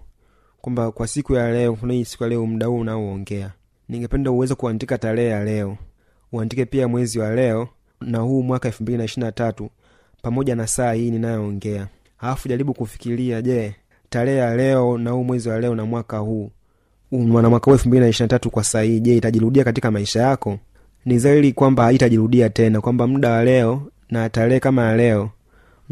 kwamba 0.61 0.92
kwa 0.92 1.07
siku 1.07 1.35
ya 1.35 1.50
leo 1.52 1.78
hii 1.88 2.04
siku 2.04 2.23
ya 2.23 2.28
leo 2.28 2.47
muda 2.47 2.66
huu 2.66 2.78
unaoongea 2.78 3.50
ningependa 3.88 4.30
uweze 4.30 4.54
kuandika 4.54 4.99
tarehe 4.99 5.28
ya 5.28 5.45
leo 5.45 5.76
uandike 6.33 6.64
pia 6.64 6.88
mwezi 6.88 7.19
wa 7.19 7.35
leo 7.35 7.69
na 8.00 8.19
huu 8.19 8.42
mwaka 8.42 8.69
elfu 8.69 8.83
mbili 8.83 8.99
na 8.99 9.04
ishiri 9.04 9.26
na 9.26 9.33
tatu 9.33 9.71
pamoja 10.23 10.57
na 10.57 10.66
saa 10.66 10.92
hii 10.92 11.11
ninayoongea. 11.11 11.88
Alafu 12.19 12.49
jaribu 12.49 12.75
kufikiria 12.75 13.42
je 13.42 13.75
tarehe 14.11 14.37
ya 14.38 14.57
leo 14.57 14.99
na 14.99 15.11
huu 15.11 15.25
mwezi 15.25 15.49
wa 15.49 15.61
leo 15.61 15.75
na 15.75 15.85
mwaka 15.85 16.19
huu 16.19 16.50
na 17.11 17.50
mwaka 17.50 17.64
huu 17.64 17.73
elfu 17.73 17.88
mbili 17.88 18.00
na 18.04 18.09
ishiri 18.09 18.25
na 18.25 18.28
tatu 18.28 18.50
kwa 18.50 18.64
saa 18.64 18.83
hii 18.83 19.00
je 19.00 19.16
itajirudia 19.16 19.64
katika 19.64 19.90
maisha 19.90 20.23
yako? 20.23 20.59
Ni 21.04 21.19
zaidi 21.19 21.52
kwamba 21.52 21.83
haitajirudia 21.85 22.50
tena 22.50 22.80
kwamba 22.80 23.07
muda 23.07 23.30
wa 23.30 23.45
leo 23.45 23.83
na 24.11 24.28
tarehe 24.28 24.61
kama 24.61 24.83
ya 24.83 24.97
leo 24.97 25.30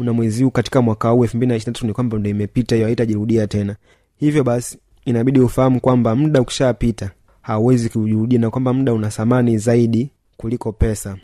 na 0.03 0.13
mwezi 0.13 0.43
huu 0.43 0.51
katika 0.51 0.81
mwaka 0.81 1.09
huu 1.09 1.23
elfu 1.23 1.37
mbili 1.37 1.49
na 1.49 1.55
ishiri 1.55 1.69
na 1.69 1.73
tatu 1.73 1.87
ni 1.87 1.93
kwamba 1.93 2.17
ndo 2.17 2.29
imepita 2.29 2.75
hiyo 2.75 2.87
haitajirudia 2.87 3.47
tena. 3.47 3.75
Hivyo 4.17 4.43
basi 4.43 4.77
inabidi 5.05 5.39
ufahamu 5.39 5.79
kwamba 5.81 6.15
muda 6.15 6.41
ukishapita 6.41 7.11
hauwezi 7.41 7.89
kujirudia 7.89 8.39
na 8.39 8.49
kwamba 8.49 8.73
muda 8.73 8.93
una 8.93 9.09
thamani 9.09 9.57
zaidi 9.57 10.11
kuliko 10.37 10.71
pesa. 10.71 11.17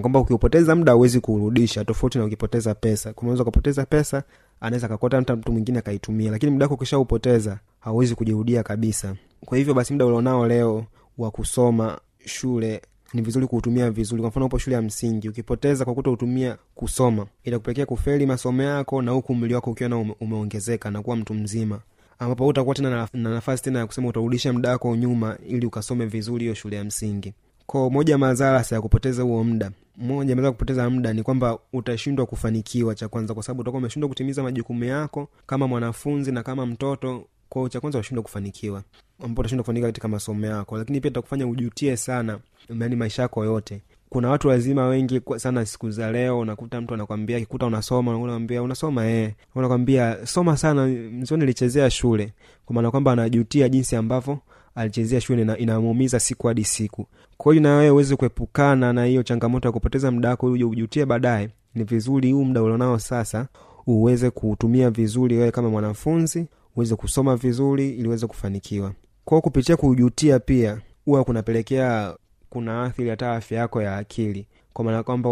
Kwamba 0.00 0.20
ukiupoteza 0.20 0.76
muda 0.76 0.92
hauwezi 0.92 1.20
kuurudisha 1.20 1.84
tofauti 1.84 2.18
na 2.18 2.24
ukipoteza 2.24 2.74
pesa. 2.74 3.14
Unaweza 3.16 3.42
ukapoteza 3.42 3.84
pesa 3.86 4.22
anaweza 4.60 4.88
kakota 4.88 5.16
hata 5.16 5.36
mtu 5.36 5.52
mwingine 5.52 5.78
akaitumia 5.78 6.30
lakini 6.30 6.52
muda 6.52 6.64
wako 6.64 6.74
ukishaupoteza 6.74 7.58
hauwezi 7.80 8.14
kujirudia 8.14 8.62
kabisa. 8.62 9.14
Kwa 9.44 9.58
hivyo 9.58 9.74
basi 9.74 9.92
muda 9.92 10.06
ulionao 10.06 10.46
leo 10.46 10.84
wa 11.18 11.30
kusoma 11.30 11.98
shule 12.24 12.82
ni 13.14 13.22
vizuri 13.22 13.46
kuutumia 13.46 13.90
vizuri. 13.90 14.20
Kwa 14.22 14.28
mfano 14.30 14.46
upo 14.46 14.58
shule 14.58 14.76
ya 14.76 14.82
msingi 14.82 15.28
ukipoteza 15.28 15.84
kwa 15.84 15.94
kuto 15.94 16.12
utumia 16.12 16.56
kusoma 16.74 17.26
itakupelekea 17.44 17.86
kufeli 17.86 18.26
masomo 18.26 18.62
yako 18.62 19.02
na 19.02 19.10
huku 19.12 19.32
umri 19.32 19.54
wako 19.54 19.70
ukiwa 19.70 19.88
na 19.90 19.96
ume, 19.98 20.14
umeongezeka 20.20 20.90
na 20.90 21.02
kuwa 21.02 21.16
mtu 21.16 21.34
mzima. 21.34 21.80
Ambapo 22.18 22.46
utakuwa 22.46 22.74
tena 22.74 22.90
na, 22.90 23.08
na 23.12 23.30
nafasi 23.30 23.62
tena 23.62 23.78
ya 23.78 23.86
kusema 23.86 24.08
utarudisha 24.08 24.52
muda 24.52 24.70
wako 24.70 24.96
nyuma 24.96 25.38
ili 25.48 25.66
ukasome 25.66 26.06
vizuri 26.06 26.42
hiyo 26.44 26.54
shule 26.54 26.76
ya 26.76 26.84
msingi. 26.84 27.34
Ko 27.66 27.90
moja 27.90 28.18
madhara 28.18 28.64
ya 28.70 28.80
kupoteza 28.80 29.22
huo 29.22 29.44
muda 29.44 29.70
moja 29.96 30.34
ya 30.42 30.52
kupoteza 30.52 30.90
muda 30.90 31.12
ni 31.12 31.22
kwamba 31.22 31.58
utashindwa 31.72 32.26
kufanikiwa 32.26 32.94
cha 32.94 33.08
kwanza 33.08 33.34
kwa 33.34 33.42
sababu 33.42 33.60
utakuwa 33.60 33.78
umeshindwa 33.78 34.08
kutimiza 34.08 34.42
majukumu 34.42 34.84
yako 34.84 35.28
kama 35.46 35.68
mwanafunzi 35.68 36.32
na 36.32 36.42
kama 36.42 36.66
mtoto 36.66 37.24
kwao 37.48 37.68
cha 37.68 37.80
kwanza 37.80 37.98
utashindwa 37.98 38.22
kufanikiwa. 38.22 38.82
Ambao 39.24 39.40
utashindwa 39.40 39.62
kufanikiwa 39.62 39.88
katika 39.88 40.08
masomo 40.08 40.46
yako. 40.46 40.78
Lakini 40.78 41.00
pia 41.00 41.10
takufanya 41.10 41.46
ujutie 41.46 41.96
sana 41.96 42.38
yani 42.80 42.96
maisha 42.96 43.22
yako 43.22 43.44
yote. 43.44 43.82
Kuna 44.08 44.28
watu 44.30 44.48
wazima 44.48 44.86
wengi 44.86 45.20
sana 45.36 45.66
siku 45.66 45.90
za 45.90 46.12
leo 46.12 46.38
unakuta 46.38 46.80
mtu 46.80 46.94
anakwambia 46.94 47.40
kikuta 47.40 47.66
unasoma 47.66 48.18
unakwambia 48.18 48.62
unasoma 48.62 49.06
eh. 49.06 49.32
Unakwambia 49.54 50.26
soma 50.26 50.56
sana 50.56 50.86
mzio 50.86 51.36
nilichezea 51.36 51.90
shule. 51.90 52.32
Kwa 52.64 52.74
maana 52.74 52.90
kwamba 52.90 53.12
anajutia 53.12 53.68
jinsi 53.68 53.96
ambavyo 53.96 54.38
alichezea 54.74 55.20
shule 55.20 55.44
na 55.44 55.58
inamuumiza 55.58 56.20
siku 56.20 56.46
hadi 56.46 56.64
siku. 56.64 57.06
Kwa 57.36 57.52
hiyo 57.52 57.62
na 57.62 57.76
wewe 57.76 57.90
uweze 57.90 58.16
kuepukana 58.16 58.92
na 58.92 59.04
hiyo 59.04 59.22
changamoto 59.22 59.68
ya 59.68 59.72
kupoteza 59.72 60.10
muda 60.10 60.28
wako 60.28 60.46
uje 60.46 60.64
ujutie 60.64 61.06
baadaye. 61.06 61.48
Ni 61.74 61.84
vizuri 61.84 62.32
huu 62.32 62.44
muda 62.44 62.62
ulionao 62.62 62.98
sasa 62.98 63.46
uweze 63.86 64.30
kuutumia 64.30 64.90
vizuri 64.90 65.36
wewe 65.36 65.50
kama 65.50 65.68
mwanafunzi 65.70 66.46
uweze 66.76 66.96
kusoma 66.96 67.36
vizuri 67.36 67.90
ili 67.90 68.08
uweze 68.08 68.26
kufanikiwa. 68.26 68.92
Kwao 69.24 69.40
kupitia 69.40 69.76
kujutia 69.76 70.38
pia 70.38 70.78
huwa 71.04 71.24
kunapelekea 71.24 72.14
kuna 72.50 72.82
athiri 72.84 73.10
hata 73.10 73.32
afya 73.32 73.58
yako 73.58 73.82
ya 73.82 73.96
akili. 73.96 74.46
Kwa 74.72 74.84
maana 74.84 75.02
kwamba 75.02 75.30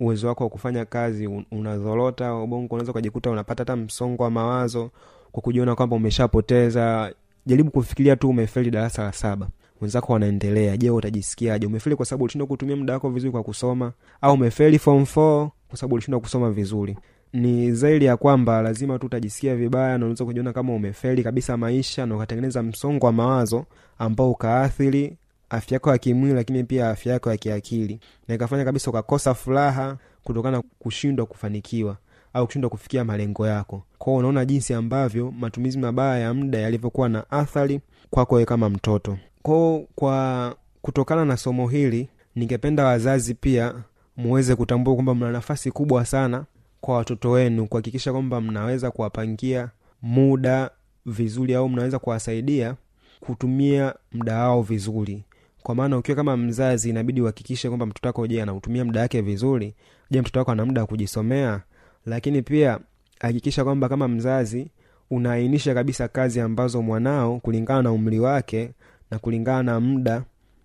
uwezo 0.00 0.28
wako 0.28 0.44
wa 0.44 0.50
kufanya 0.50 0.84
kazi 0.84 1.26
unazorota 1.50 2.34
ubongo 2.34 2.74
unaweza 2.74 2.90
ukajikuta 2.92 3.30
unapata 3.30 3.60
hata 3.60 3.76
msongo 3.76 4.22
wa 4.22 4.30
mawazo 4.30 4.90
kwa 5.32 5.42
kujiona 5.42 5.74
kwamba 5.76 5.96
umeshapoteza. 5.96 7.14
Jaribu 7.46 7.70
kufikiria 7.70 8.16
tu 8.16 8.28
umefeli 8.28 8.70
darasa 8.70 9.02
la 9.04 9.12
saba. 9.12 9.48
Wenzako 9.80 10.12
wanaendelea. 10.12 10.76
Je 10.76 10.90
utajisikiaje? 10.90 11.66
Umefeli 11.66 11.96
kwa 11.96 12.06
sababu 12.06 12.24
ulishindwa 12.24 12.46
kutumia 12.48 12.76
muda 12.76 12.92
wako 12.92 13.10
vizuri 13.10 13.32
kwa 13.32 13.42
kusoma? 13.42 13.92
Au 14.20 14.34
umefeli 14.34 14.78
form 14.78 15.02
4 15.02 15.48
kwa 15.68 15.78
sababu 15.78 15.94
ulishindwa 15.94 16.20
kusoma 16.20 16.50
vizuri 16.50 16.96
ni 17.32 17.72
zaidi 17.72 18.04
ya 18.04 18.16
kwamba 18.16 18.62
lazima 18.62 18.98
tu 18.98 19.06
utajisikia 19.06 19.56
vibaya 19.56 19.88
na 19.88 19.96
unaweza 19.96 20.24
kujiona 20.24 20.52
kama 20.52 20.74
umefeli 20.74 21.22
kabisa 21.22 21.56
maisha 21.56 22.06
na 22.06 22.16
ukatengeneza 22.16 22.62
msongo 22.62 23.06
wa 23.06 23.12
mawazo 23.12 23.64
ambao 23.98 24.30
ukaathiri 24.30 25.16
afya 25.50 25.74
yako 25.76 25.90
ya 25.90 25.98
kimwili 25.98 26.34
lakini 26.34 26.64
pia 26.64 26.90
afya 26.90 27.12
yako 27.12 27.30
ya 27.30 27.36
kiakili. 27.36 28.00
Na 28.28 28.34
ikafanya 28.34 28.64
kabisa 28.64 28.90
ukakosa 28.90 29.34
furaha 29.34 29.96
kutokana 30.24 30.56
na 30.56 30.62
kushindwa 30.78 31.26
kufanikiwa 31.26 31.96
au 32.34 32.46
kushindwa 32.46 32.70
kufikia 32.70 33.04
malengo 33.04 33.46
yako. 33.46 33.82
Kwao 33.98 34.16
unaona 34.16 34.44
jinsi 34.44 34.74
ambavyo 34.74 35.30
matumizi 35.30 35.78
mabaya 35.78 36.18
ya 36.18 36.34
muda 36.34 36.58
yalivyokuwa 36.58 37.08
na 37.08 37.30
athari 37.30 37.80
kwako 38.10 38.34
wewe 38.34 38.46
kama 38.46 38.70
mtoto. 38.70 39.18
Kwao 39.42 39.84
kwa 39.94 40.56
kutokana 40.82 41.24
na 41.24 41.36
somo 41.36 41.68
hili 41.68 42.08
ningependa 42.36 42.84
wazazi 42.84 43.34
pia 43.34 43.74
muweze 44.16 44.56
kutambua 44.56 44.94
kwamba 44.94 45.14
mna 45.14 45.30
nafasi 45.32 45.70
kubwa 45.70 46.04
sana 46.06 46.44
kwa 46.80 46.96
watoto 46.96 47.30
wenu 47.30 47.66
kuhakikisha 47.66 48.12
kwamba 48.12 48.40
mnaweza 48.40 48.90
kuwapangia 48.90 49.68
muda 50.02 50.70
vizuri 51.06 51.54
au 51.54 51.68
mnaweza 51.68 51.98
kuwasaidia 51.98 52.74
kutumia 53.20 53.94
muda 54.12 54.38
wao 54.38 54.62
vizuri. 54.62 55.24
Kwa 55.62 55.74
maana 55.74 55.98
ukiwa 55.98 56.16
kama 56.16 56.36
mzazi 56.36 56.90
inabidi 56.90 57.20
uhakikishe 57.20 57.68
kwamba 57.68 57.86
mtoto 57.86 58.08
wako 58.08 58.26
je 58.26 58.42
anautumia 58.42 58.84
muda 58.84 59.00
wake 59.00 59.20
vizuri? 59.20 59.74
Je 60.10 60.20
mtoto 60.20 60.38
wako 60.38 60.50
ana 60.52 60.64
muda 60.64 60.80
wa 60.80 60.86
kujisomea? 60.86 61.60
Lakini 62.06 62.42
pia 62.42 62.78
hakikisha 63.20 63.64
kwamba 63.64 63.88
kama 63.88 64.08
mzazi 64.08 64.70
unaainisha 65.10 65.74
kabisa 65.74 66.08
kazi 66.08 66.40
ambazo 66.40 66.82
mwanao 66.82 67.40
kulingana 67.40 67.82
na 67.82 67.92
umri 67.92 68.20
wake 68.20 68.70
na 69.10 69.18
kulingana 69.18 69.62
na 69.62 69.80
muda 69.80 70.22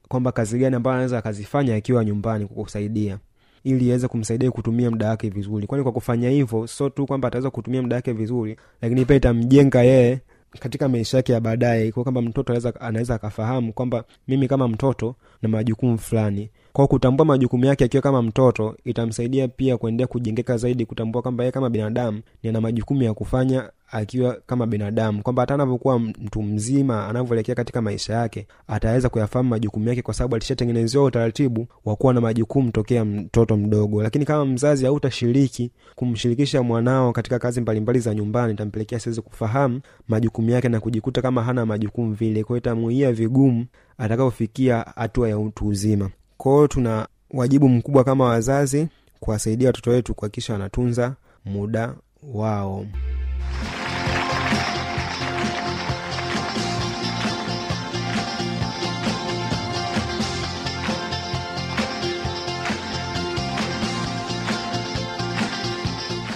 kwamba 0.08 0.32
kazi 0.32 0.60
gani 0.60 0.76
ambayo 0.76 0.94
anaweza 0.94 1.18
akazifanya 1.18 1.76
akiwa 1.76 2.06
nyumbani 2.06 2.46
kukusaidia 2.46 3.18
ili 3.66 3.88
iweze 3.88 4.08
kumsaidia 4.08 4.52
kutumia 4.52 4.92
muda 4.92 5.10
wake 5.10 5.30
vizuri. 5.30 5.68
Kwani 5.68 5.84
kwa 5.84 5.92
kufanya 5.92 6.30
hivyo 6.30 6.68
sio 6.68 6.90
tu 6.90 7.06
kwamba 7.06 7.28
ataweza 7.28 7.50
kutumia 7.50 7.82
muda 7.82 7.96
wake 7.96 8.12
vizuri 8.14 8.58
lakini 8.82 9.06
pia 9.06 9.16
itamjenga 9.16 9.84
yeye 9.84 10.20
katika 10.60 10.90
maisha 10.90 11.18
yake 11.18 11.34
ya 11.34 11.40
baadaye. 11.40 11.92
Kwa 11.92 12.04
kwamba 12.04 12.22
mtoto 12.22 12.72
anaweza 12.80 13.16
akafahamu 13.16 13.74
kwamba 13.74 14.04
mimi 14.28 14.48
kama 14.48 14.68
mtoto 14.68 15.16
na 15.42 15.50
majukumu 15.50 15.98
fulani 15.98 16.50
kwa 16.76 16.88
kutambua 16.88 17.26
majukumu 17.26 17.66
yake 17.66 17.84
akiwa 17.84 18.04
kama 18.04 18.22
mtoto 18.22 18.76
itamsaidia 18.86 19.48
pia 19.48 19.78
kuendelea 19.78 20.08
kujengeka 20.08 20.58
zaidi 20.58 20.86
kutambua 20.86 21.22
kwamba 21.22 21.44
yeye 21.44 21.52
kama 21.52 21.70
binadamu 21.70 22.22
ni 22.44 22.50
ana 22.50 22.62
majukumu 22.62 23.04
ya 23.04 23.14
kufanya 23.14 23.70
akiwa 23.92 24.38
kama 24.46 24.68
binadamu. 24.68 25.24
Kwamba 25.24 25.42
hata 25.42 25.54
anavyokuwa 25.54 26.00
mtu 26.00 26.42
mzima 26.44 27.08
anavyoelekea 27.08 27.56
katika 27.56 27.82
maisha 27.82 28.14
yake 28.14 28.48
ataweza 28.68 29.10
kuyafahamu 29.10 29.50
majukumu 29.50 29.90
yake 29.90 30.02
kwa 30.02 30.14
sababu 30.14 30.36
alishatengenezewa 30.36 31.04
utaratibu 31.06 31.68
wa 31.86 31.96
kuwa 31.96 32.14
na 32.14 32.22
majukumu 32.22 32.72
tokea 32.72 33.06
mtoto 33.06 33.58
mdogo. 33.58 34.04
Lakini 34.04 34.26
kama 34.26 34.46
mzazi 34.46 34.86
hautashiriki 34.86 35.72
kumshirikisha 35.96 36.64
mwanao 36.64 37.12
katika 37.12 37.40
kazi 37.40 37.62
mbalimbali 37.62 38.00
za 38.00 38.14
nyumbani 38.16 38.54
itampelekea 38.54 39.00
siwezi 39.00 39.22
kufahamu 39.22 39.82
majukumu 40.08 40.50
yake 40.50 40.70
na 40.70 40.80
kujikuta 40.80 41.22
kama 41.22 41.44
hana 41.44 41.66
majukumu 41.66 42.14
vile. 42.14 42.44
Kwao 42.44 42.58
itamuia 42.58 43.12
vigumu 43.12 43.66
atakapofikia 43.98 44.86
hatua 44.96 45.30
ya 45.30 45.40
utu 45.40 45.68
uzima 45.68 46.10
kwao 46.38 46.68
tuna 46.68 47.08
wajibu 47.32 47.70
mkubwa 47.70 48.04
kama 48.04 48.26
wazazi 48.26 48.88
kuwasaidia 49.20 49.68
watoto 49.70 49.92
wetu 49.92 50.14
kuhakikisha 50.14 50.54
wanatunza 50.54 51.16
muda 51.46 51.94
wao 52.34 52.86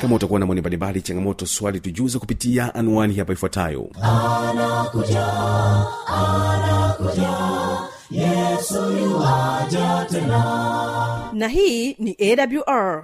kama 0.02 0.16
utakuwa 0.16 0.40
na 0.40 0.46
maoni 0.46 0.62
mbalimbali 0.62 1.02
changamoto 1.02 1.46
swali 1.46 1.80
tujuze 1.80 2.20
kupitia 2.20 2.76
anwani 2.76 3.14
hapa 3.16 3.34
ifuatayo. 3.34 3.90
Yuaja 9.02 10.06
tena. 10.10 11.30
Na 11.34 11.48
hii 11.48 11.94
ni 12.00 12.18
awr 12.20 13.04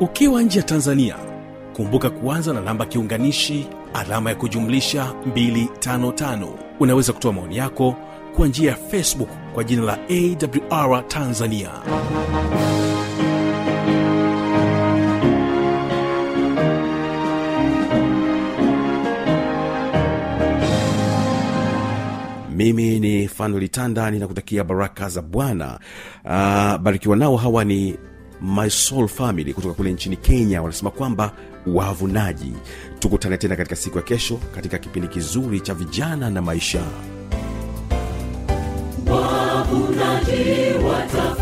ukiwa 0.00 0.42
nje 0.42 0.58
ya 0.58 0.64
tanzania 0.64 1.16
kumbuka 1.76 2.10
kuanza 2.10 2.52
na 2.52 2.60
namba 2.60 2.86
kiunganishi 2.86 3.66
alama 3.94 4.30
ya 4.30 4.36
kujumlisha 4.36 5.12
255 5.34 6.48
unaweza 6.80 7.12
kutoa 7.12 7.32
maoni 7.32 7.56
yako 7.56 7.96
kwa 8.36 8.46
njia 8.48 8.70
ya 8.70 8.76
facebook 8.76 9.28
kwa 9.54 9.64
jina 9.64 9.82
la 9.82 9.98
awr 10.70 11.08
tanzania. 11.08 11.70
Mimi 22.56 23.00
ni 23.00 23.28
fanolitanda 23.28 24.10
ninakutakia 24.10 24.64
baraka 24.64 25.08
za 25.08 25.22
bwana. 25.22 25.78
Uh, 26.24 26.76
barikiwa 26.82 27.16
nao 27.16 27.36
hawa 27.36 27.64
ni 27.64 27.98
my 28.42 28.68
soul 28.70 29.08
family 29.08 29.54
kutoka 29.54 29.74
kule 29.74 29.92
nchini 29.92 30.16
kenya 30.16 30.62
wanasema 30.62 30.90
kwamba 30.90 31.32
wavunaji. 31.66 32.52
Tukutane 32.98 33.36
tena 33.38 33.56
katika 33.56 33.76
siku 33.76 33.96
ya 33.98 34.02
kesho 34.04 34.36
katika 34.54 34.78
kipindi 34.78 35.08
kizuri 35.08 35.60
cha 35.60 35.74
vijana 35.74 36.30
na 36.30 36.42
maisha. 36.42 36.82
Wavunaji 39.10 40.84
watafurahi 40.88 41.41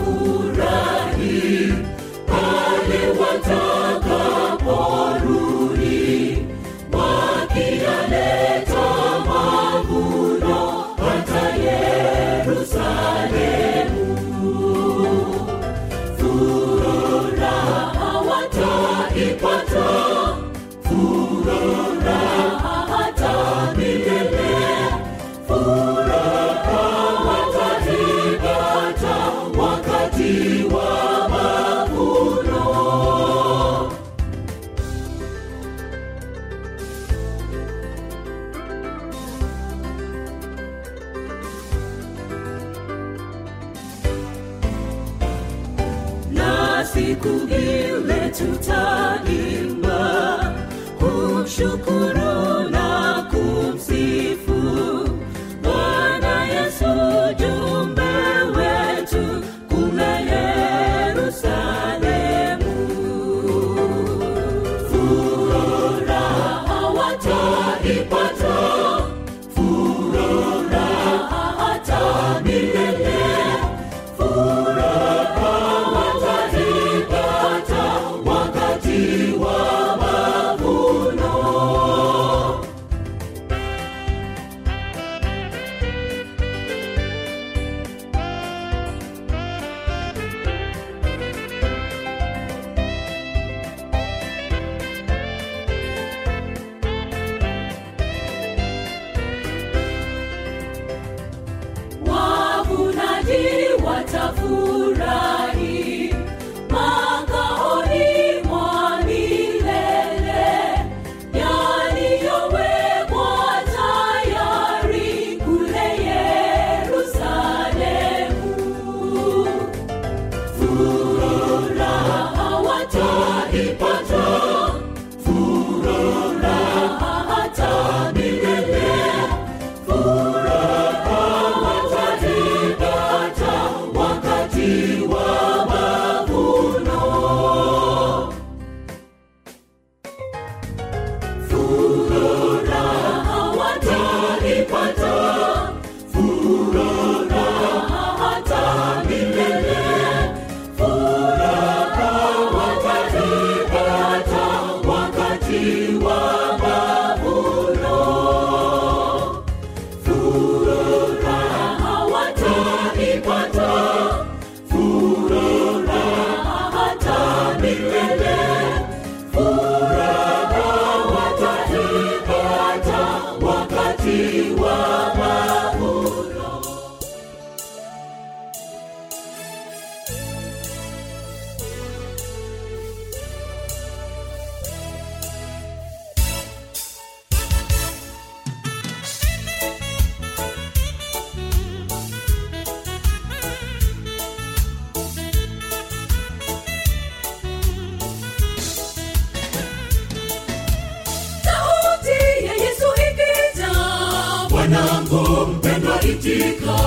ikija, 206.35 206.79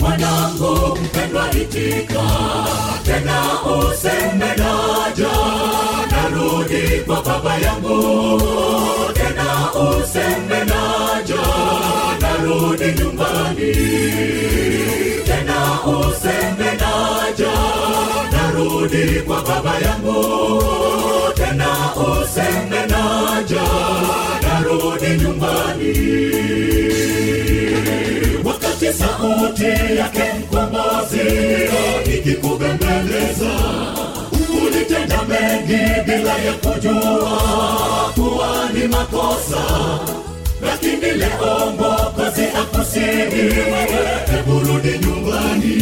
mwanangu. 0.00 0.98
Tena 3.04 3.42
useme 3.64 4.46
naja, 4.56 5.32
narudi 6.10 7.00
kwa 7.06 7.22
baba 7.22 7.54
yangu. 7.58 8.42
Tena 9.14 9.72
useme 9.72 10.58
naja, 10.64 11.42
narudi 12.20 12.92
nyumbani. 13.02 13.72
Tena 15.26 15.78
useme 15.86 16.70
naja, 16.80 17.52
narudi 18.32 19.20
kwa 19.26 19.42
tena 21.34 21.68
useme 21.94 22.86
naja 22.86 23.66
narudi 24.60 25.22
nyumbani. 25.22 25.94
Wakati 28.44 28.92
sauti 28.92 29.96
yake 29.98 30.22
mkombozi 30.38 31.20
ikikubembeleza 32.14 33.50
ulitenda 34.62 35.22
mengi 35.28 35.82
bila 36.06 36.38
ya 36.38 36.52
kujua 36.52 37.40
kuwa 38.14 38.68
ni 38.74 38.88
makosa. 38.88 39.64
Lakini 40.66 41.10
leo 41.10 41.72
mwokozi 41.78 42.42
akusihi 42.60 43.42
wewe 43.42 44.06
hebu 44.30 44.60
nyumbani. 45.06 45.76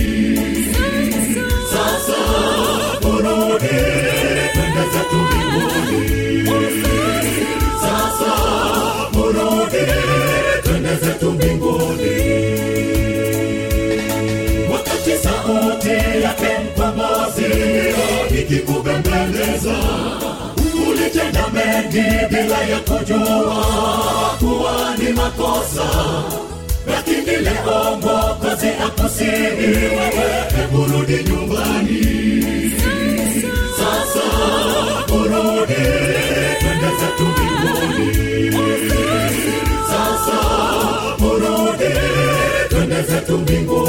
Sasa 1.71 2.19
burudi 3.03 3.69
pendeza 4.55 5.05
mbinguni 5.13 6.49
sasa 7.83 8.33
murudi 9.13 9.85
twende 10.63 10.95
zetu 10.97 11.31
mbinguni. 11.33 12.17
Wakati 14.73 15.11
sauti 15.23 16.23
yake 16.23 16.49
mkombozi 16.65 17.47
ikikubembeleza 18.41 19.75
ulitenda 20.91 21.45
mengi 21.49 22.27
bila 22.31 22.59
ya 22.65 22.81
kujua 22.81 23.65
kuwa 24.39 24.95
ni 24.99 25.13
makosa. 25.13 25.89
Lakini 26.87 27.37
leo 27.37 27.99
mwokozi 28.03 28.69
akusihi 28.87 29.67
wewe 29.67 30.45
hebu 30.57 30.79
nyumbani. 31.31 32.29
Sasa 33.77 34.25
urudi 34.27 34.98
zetu 37.19 37.27
mbinguni 37.29 38.13
sasa 39.91 40.39
urudi 41.27 41.93
twende 42.69 43.03
zetu 43.03 43.39
mbinguni 43.39 43.88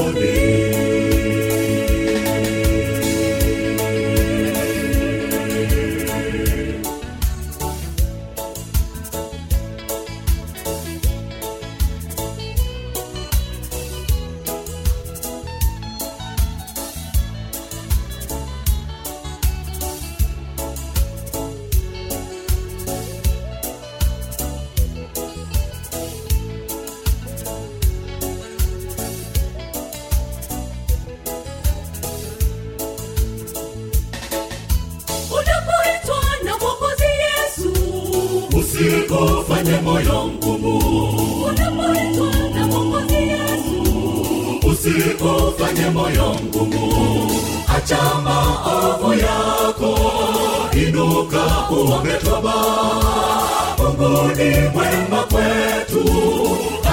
ni 54.37 54.69
mwema 54.73 55.23
kwetu 55.23 56.03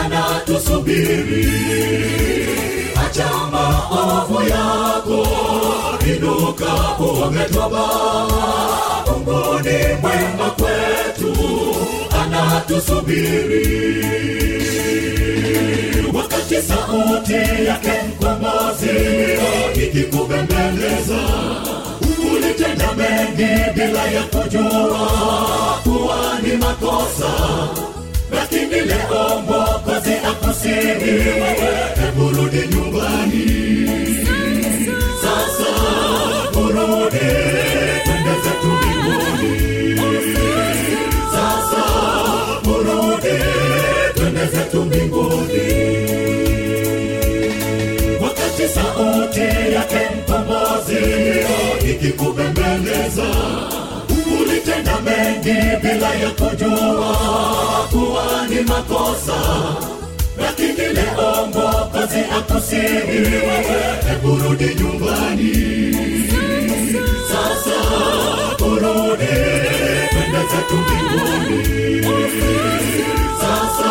anatusubiri. 0.05 1.53
Acha 3.07 3.29
maovu 3.53 4.42
yako 4.49 5.27
inuka 6.16 6.72
uombe 7.01 7.44
toba. 7.44 7.87
Mungu 9.07 9.61
ni 9.64 9.79
mwema 10.03 10.51
kwetu 10.51 11.37
anatusubiri. 12.22 13.66
Wakati 16.14 16.55
sauti 16.62 17.64
yake 17.66 17.92
mkombozi 18.09 18.96
ikikubembeleza 19.87 21.20
ulitenda 22.46 22.92
mengi 22.94 23.70
bila 23.74 24.04
ya 24.11 24.22
kujua 24.22 25.11
kuwa 25.82 26.38
ni 26.42 26.56
makosa. 26.56 27.32
Lakini 28.35 28.80
leo 28.80 29.42
mwokozi 29.46 30.12
akusihi 30.30 31.11
wewe 31.11 31.74
hebu 32.00 32.30
rudi 32.30 32.68
nyumbani. 32.74 33.46
Sasa 35.22 35.70
urudi 36.61 37.26
twende 38.04 38.35
zetu 38.44 38.66
mbinguni. 38.66 40.00
Sasa 41.32 41.82
urudi 42.70 43.38
twende 44.14 44.46
zetu 44.46 44.82
mbinguni. 44.85 45.66
Wakati 48.22 48.68
sauti 48.68 49.40
yake 49.74 50.09
mkombozi 50.18 51.04
ilikubembeleza 52.07 53.27
ulitenda 54.40 55.01
mengi 55.01 55.77
bila 55.83 56.14
ya 56.14 56.31
kujua 56.31 57.16
kuwa 57.90 58.47
ni 58.49 58.61
makosa. 58.61 59.38
Lakini 60.40 60.88
leo 60.95 61.47
mwokozi 61.55 62.19
akusihi 62.38 63.19
wewe 63.19 64.19
kurudi 64.23 64.75
nyumbani. 64.75 65.53
Sasa 67.29 67.79
kurudi 68.57 69.37
penda 70.11 70.40
zetu 70.51 70.75
mbinguni. 70.77 72.05
Sasa 73.40 73.90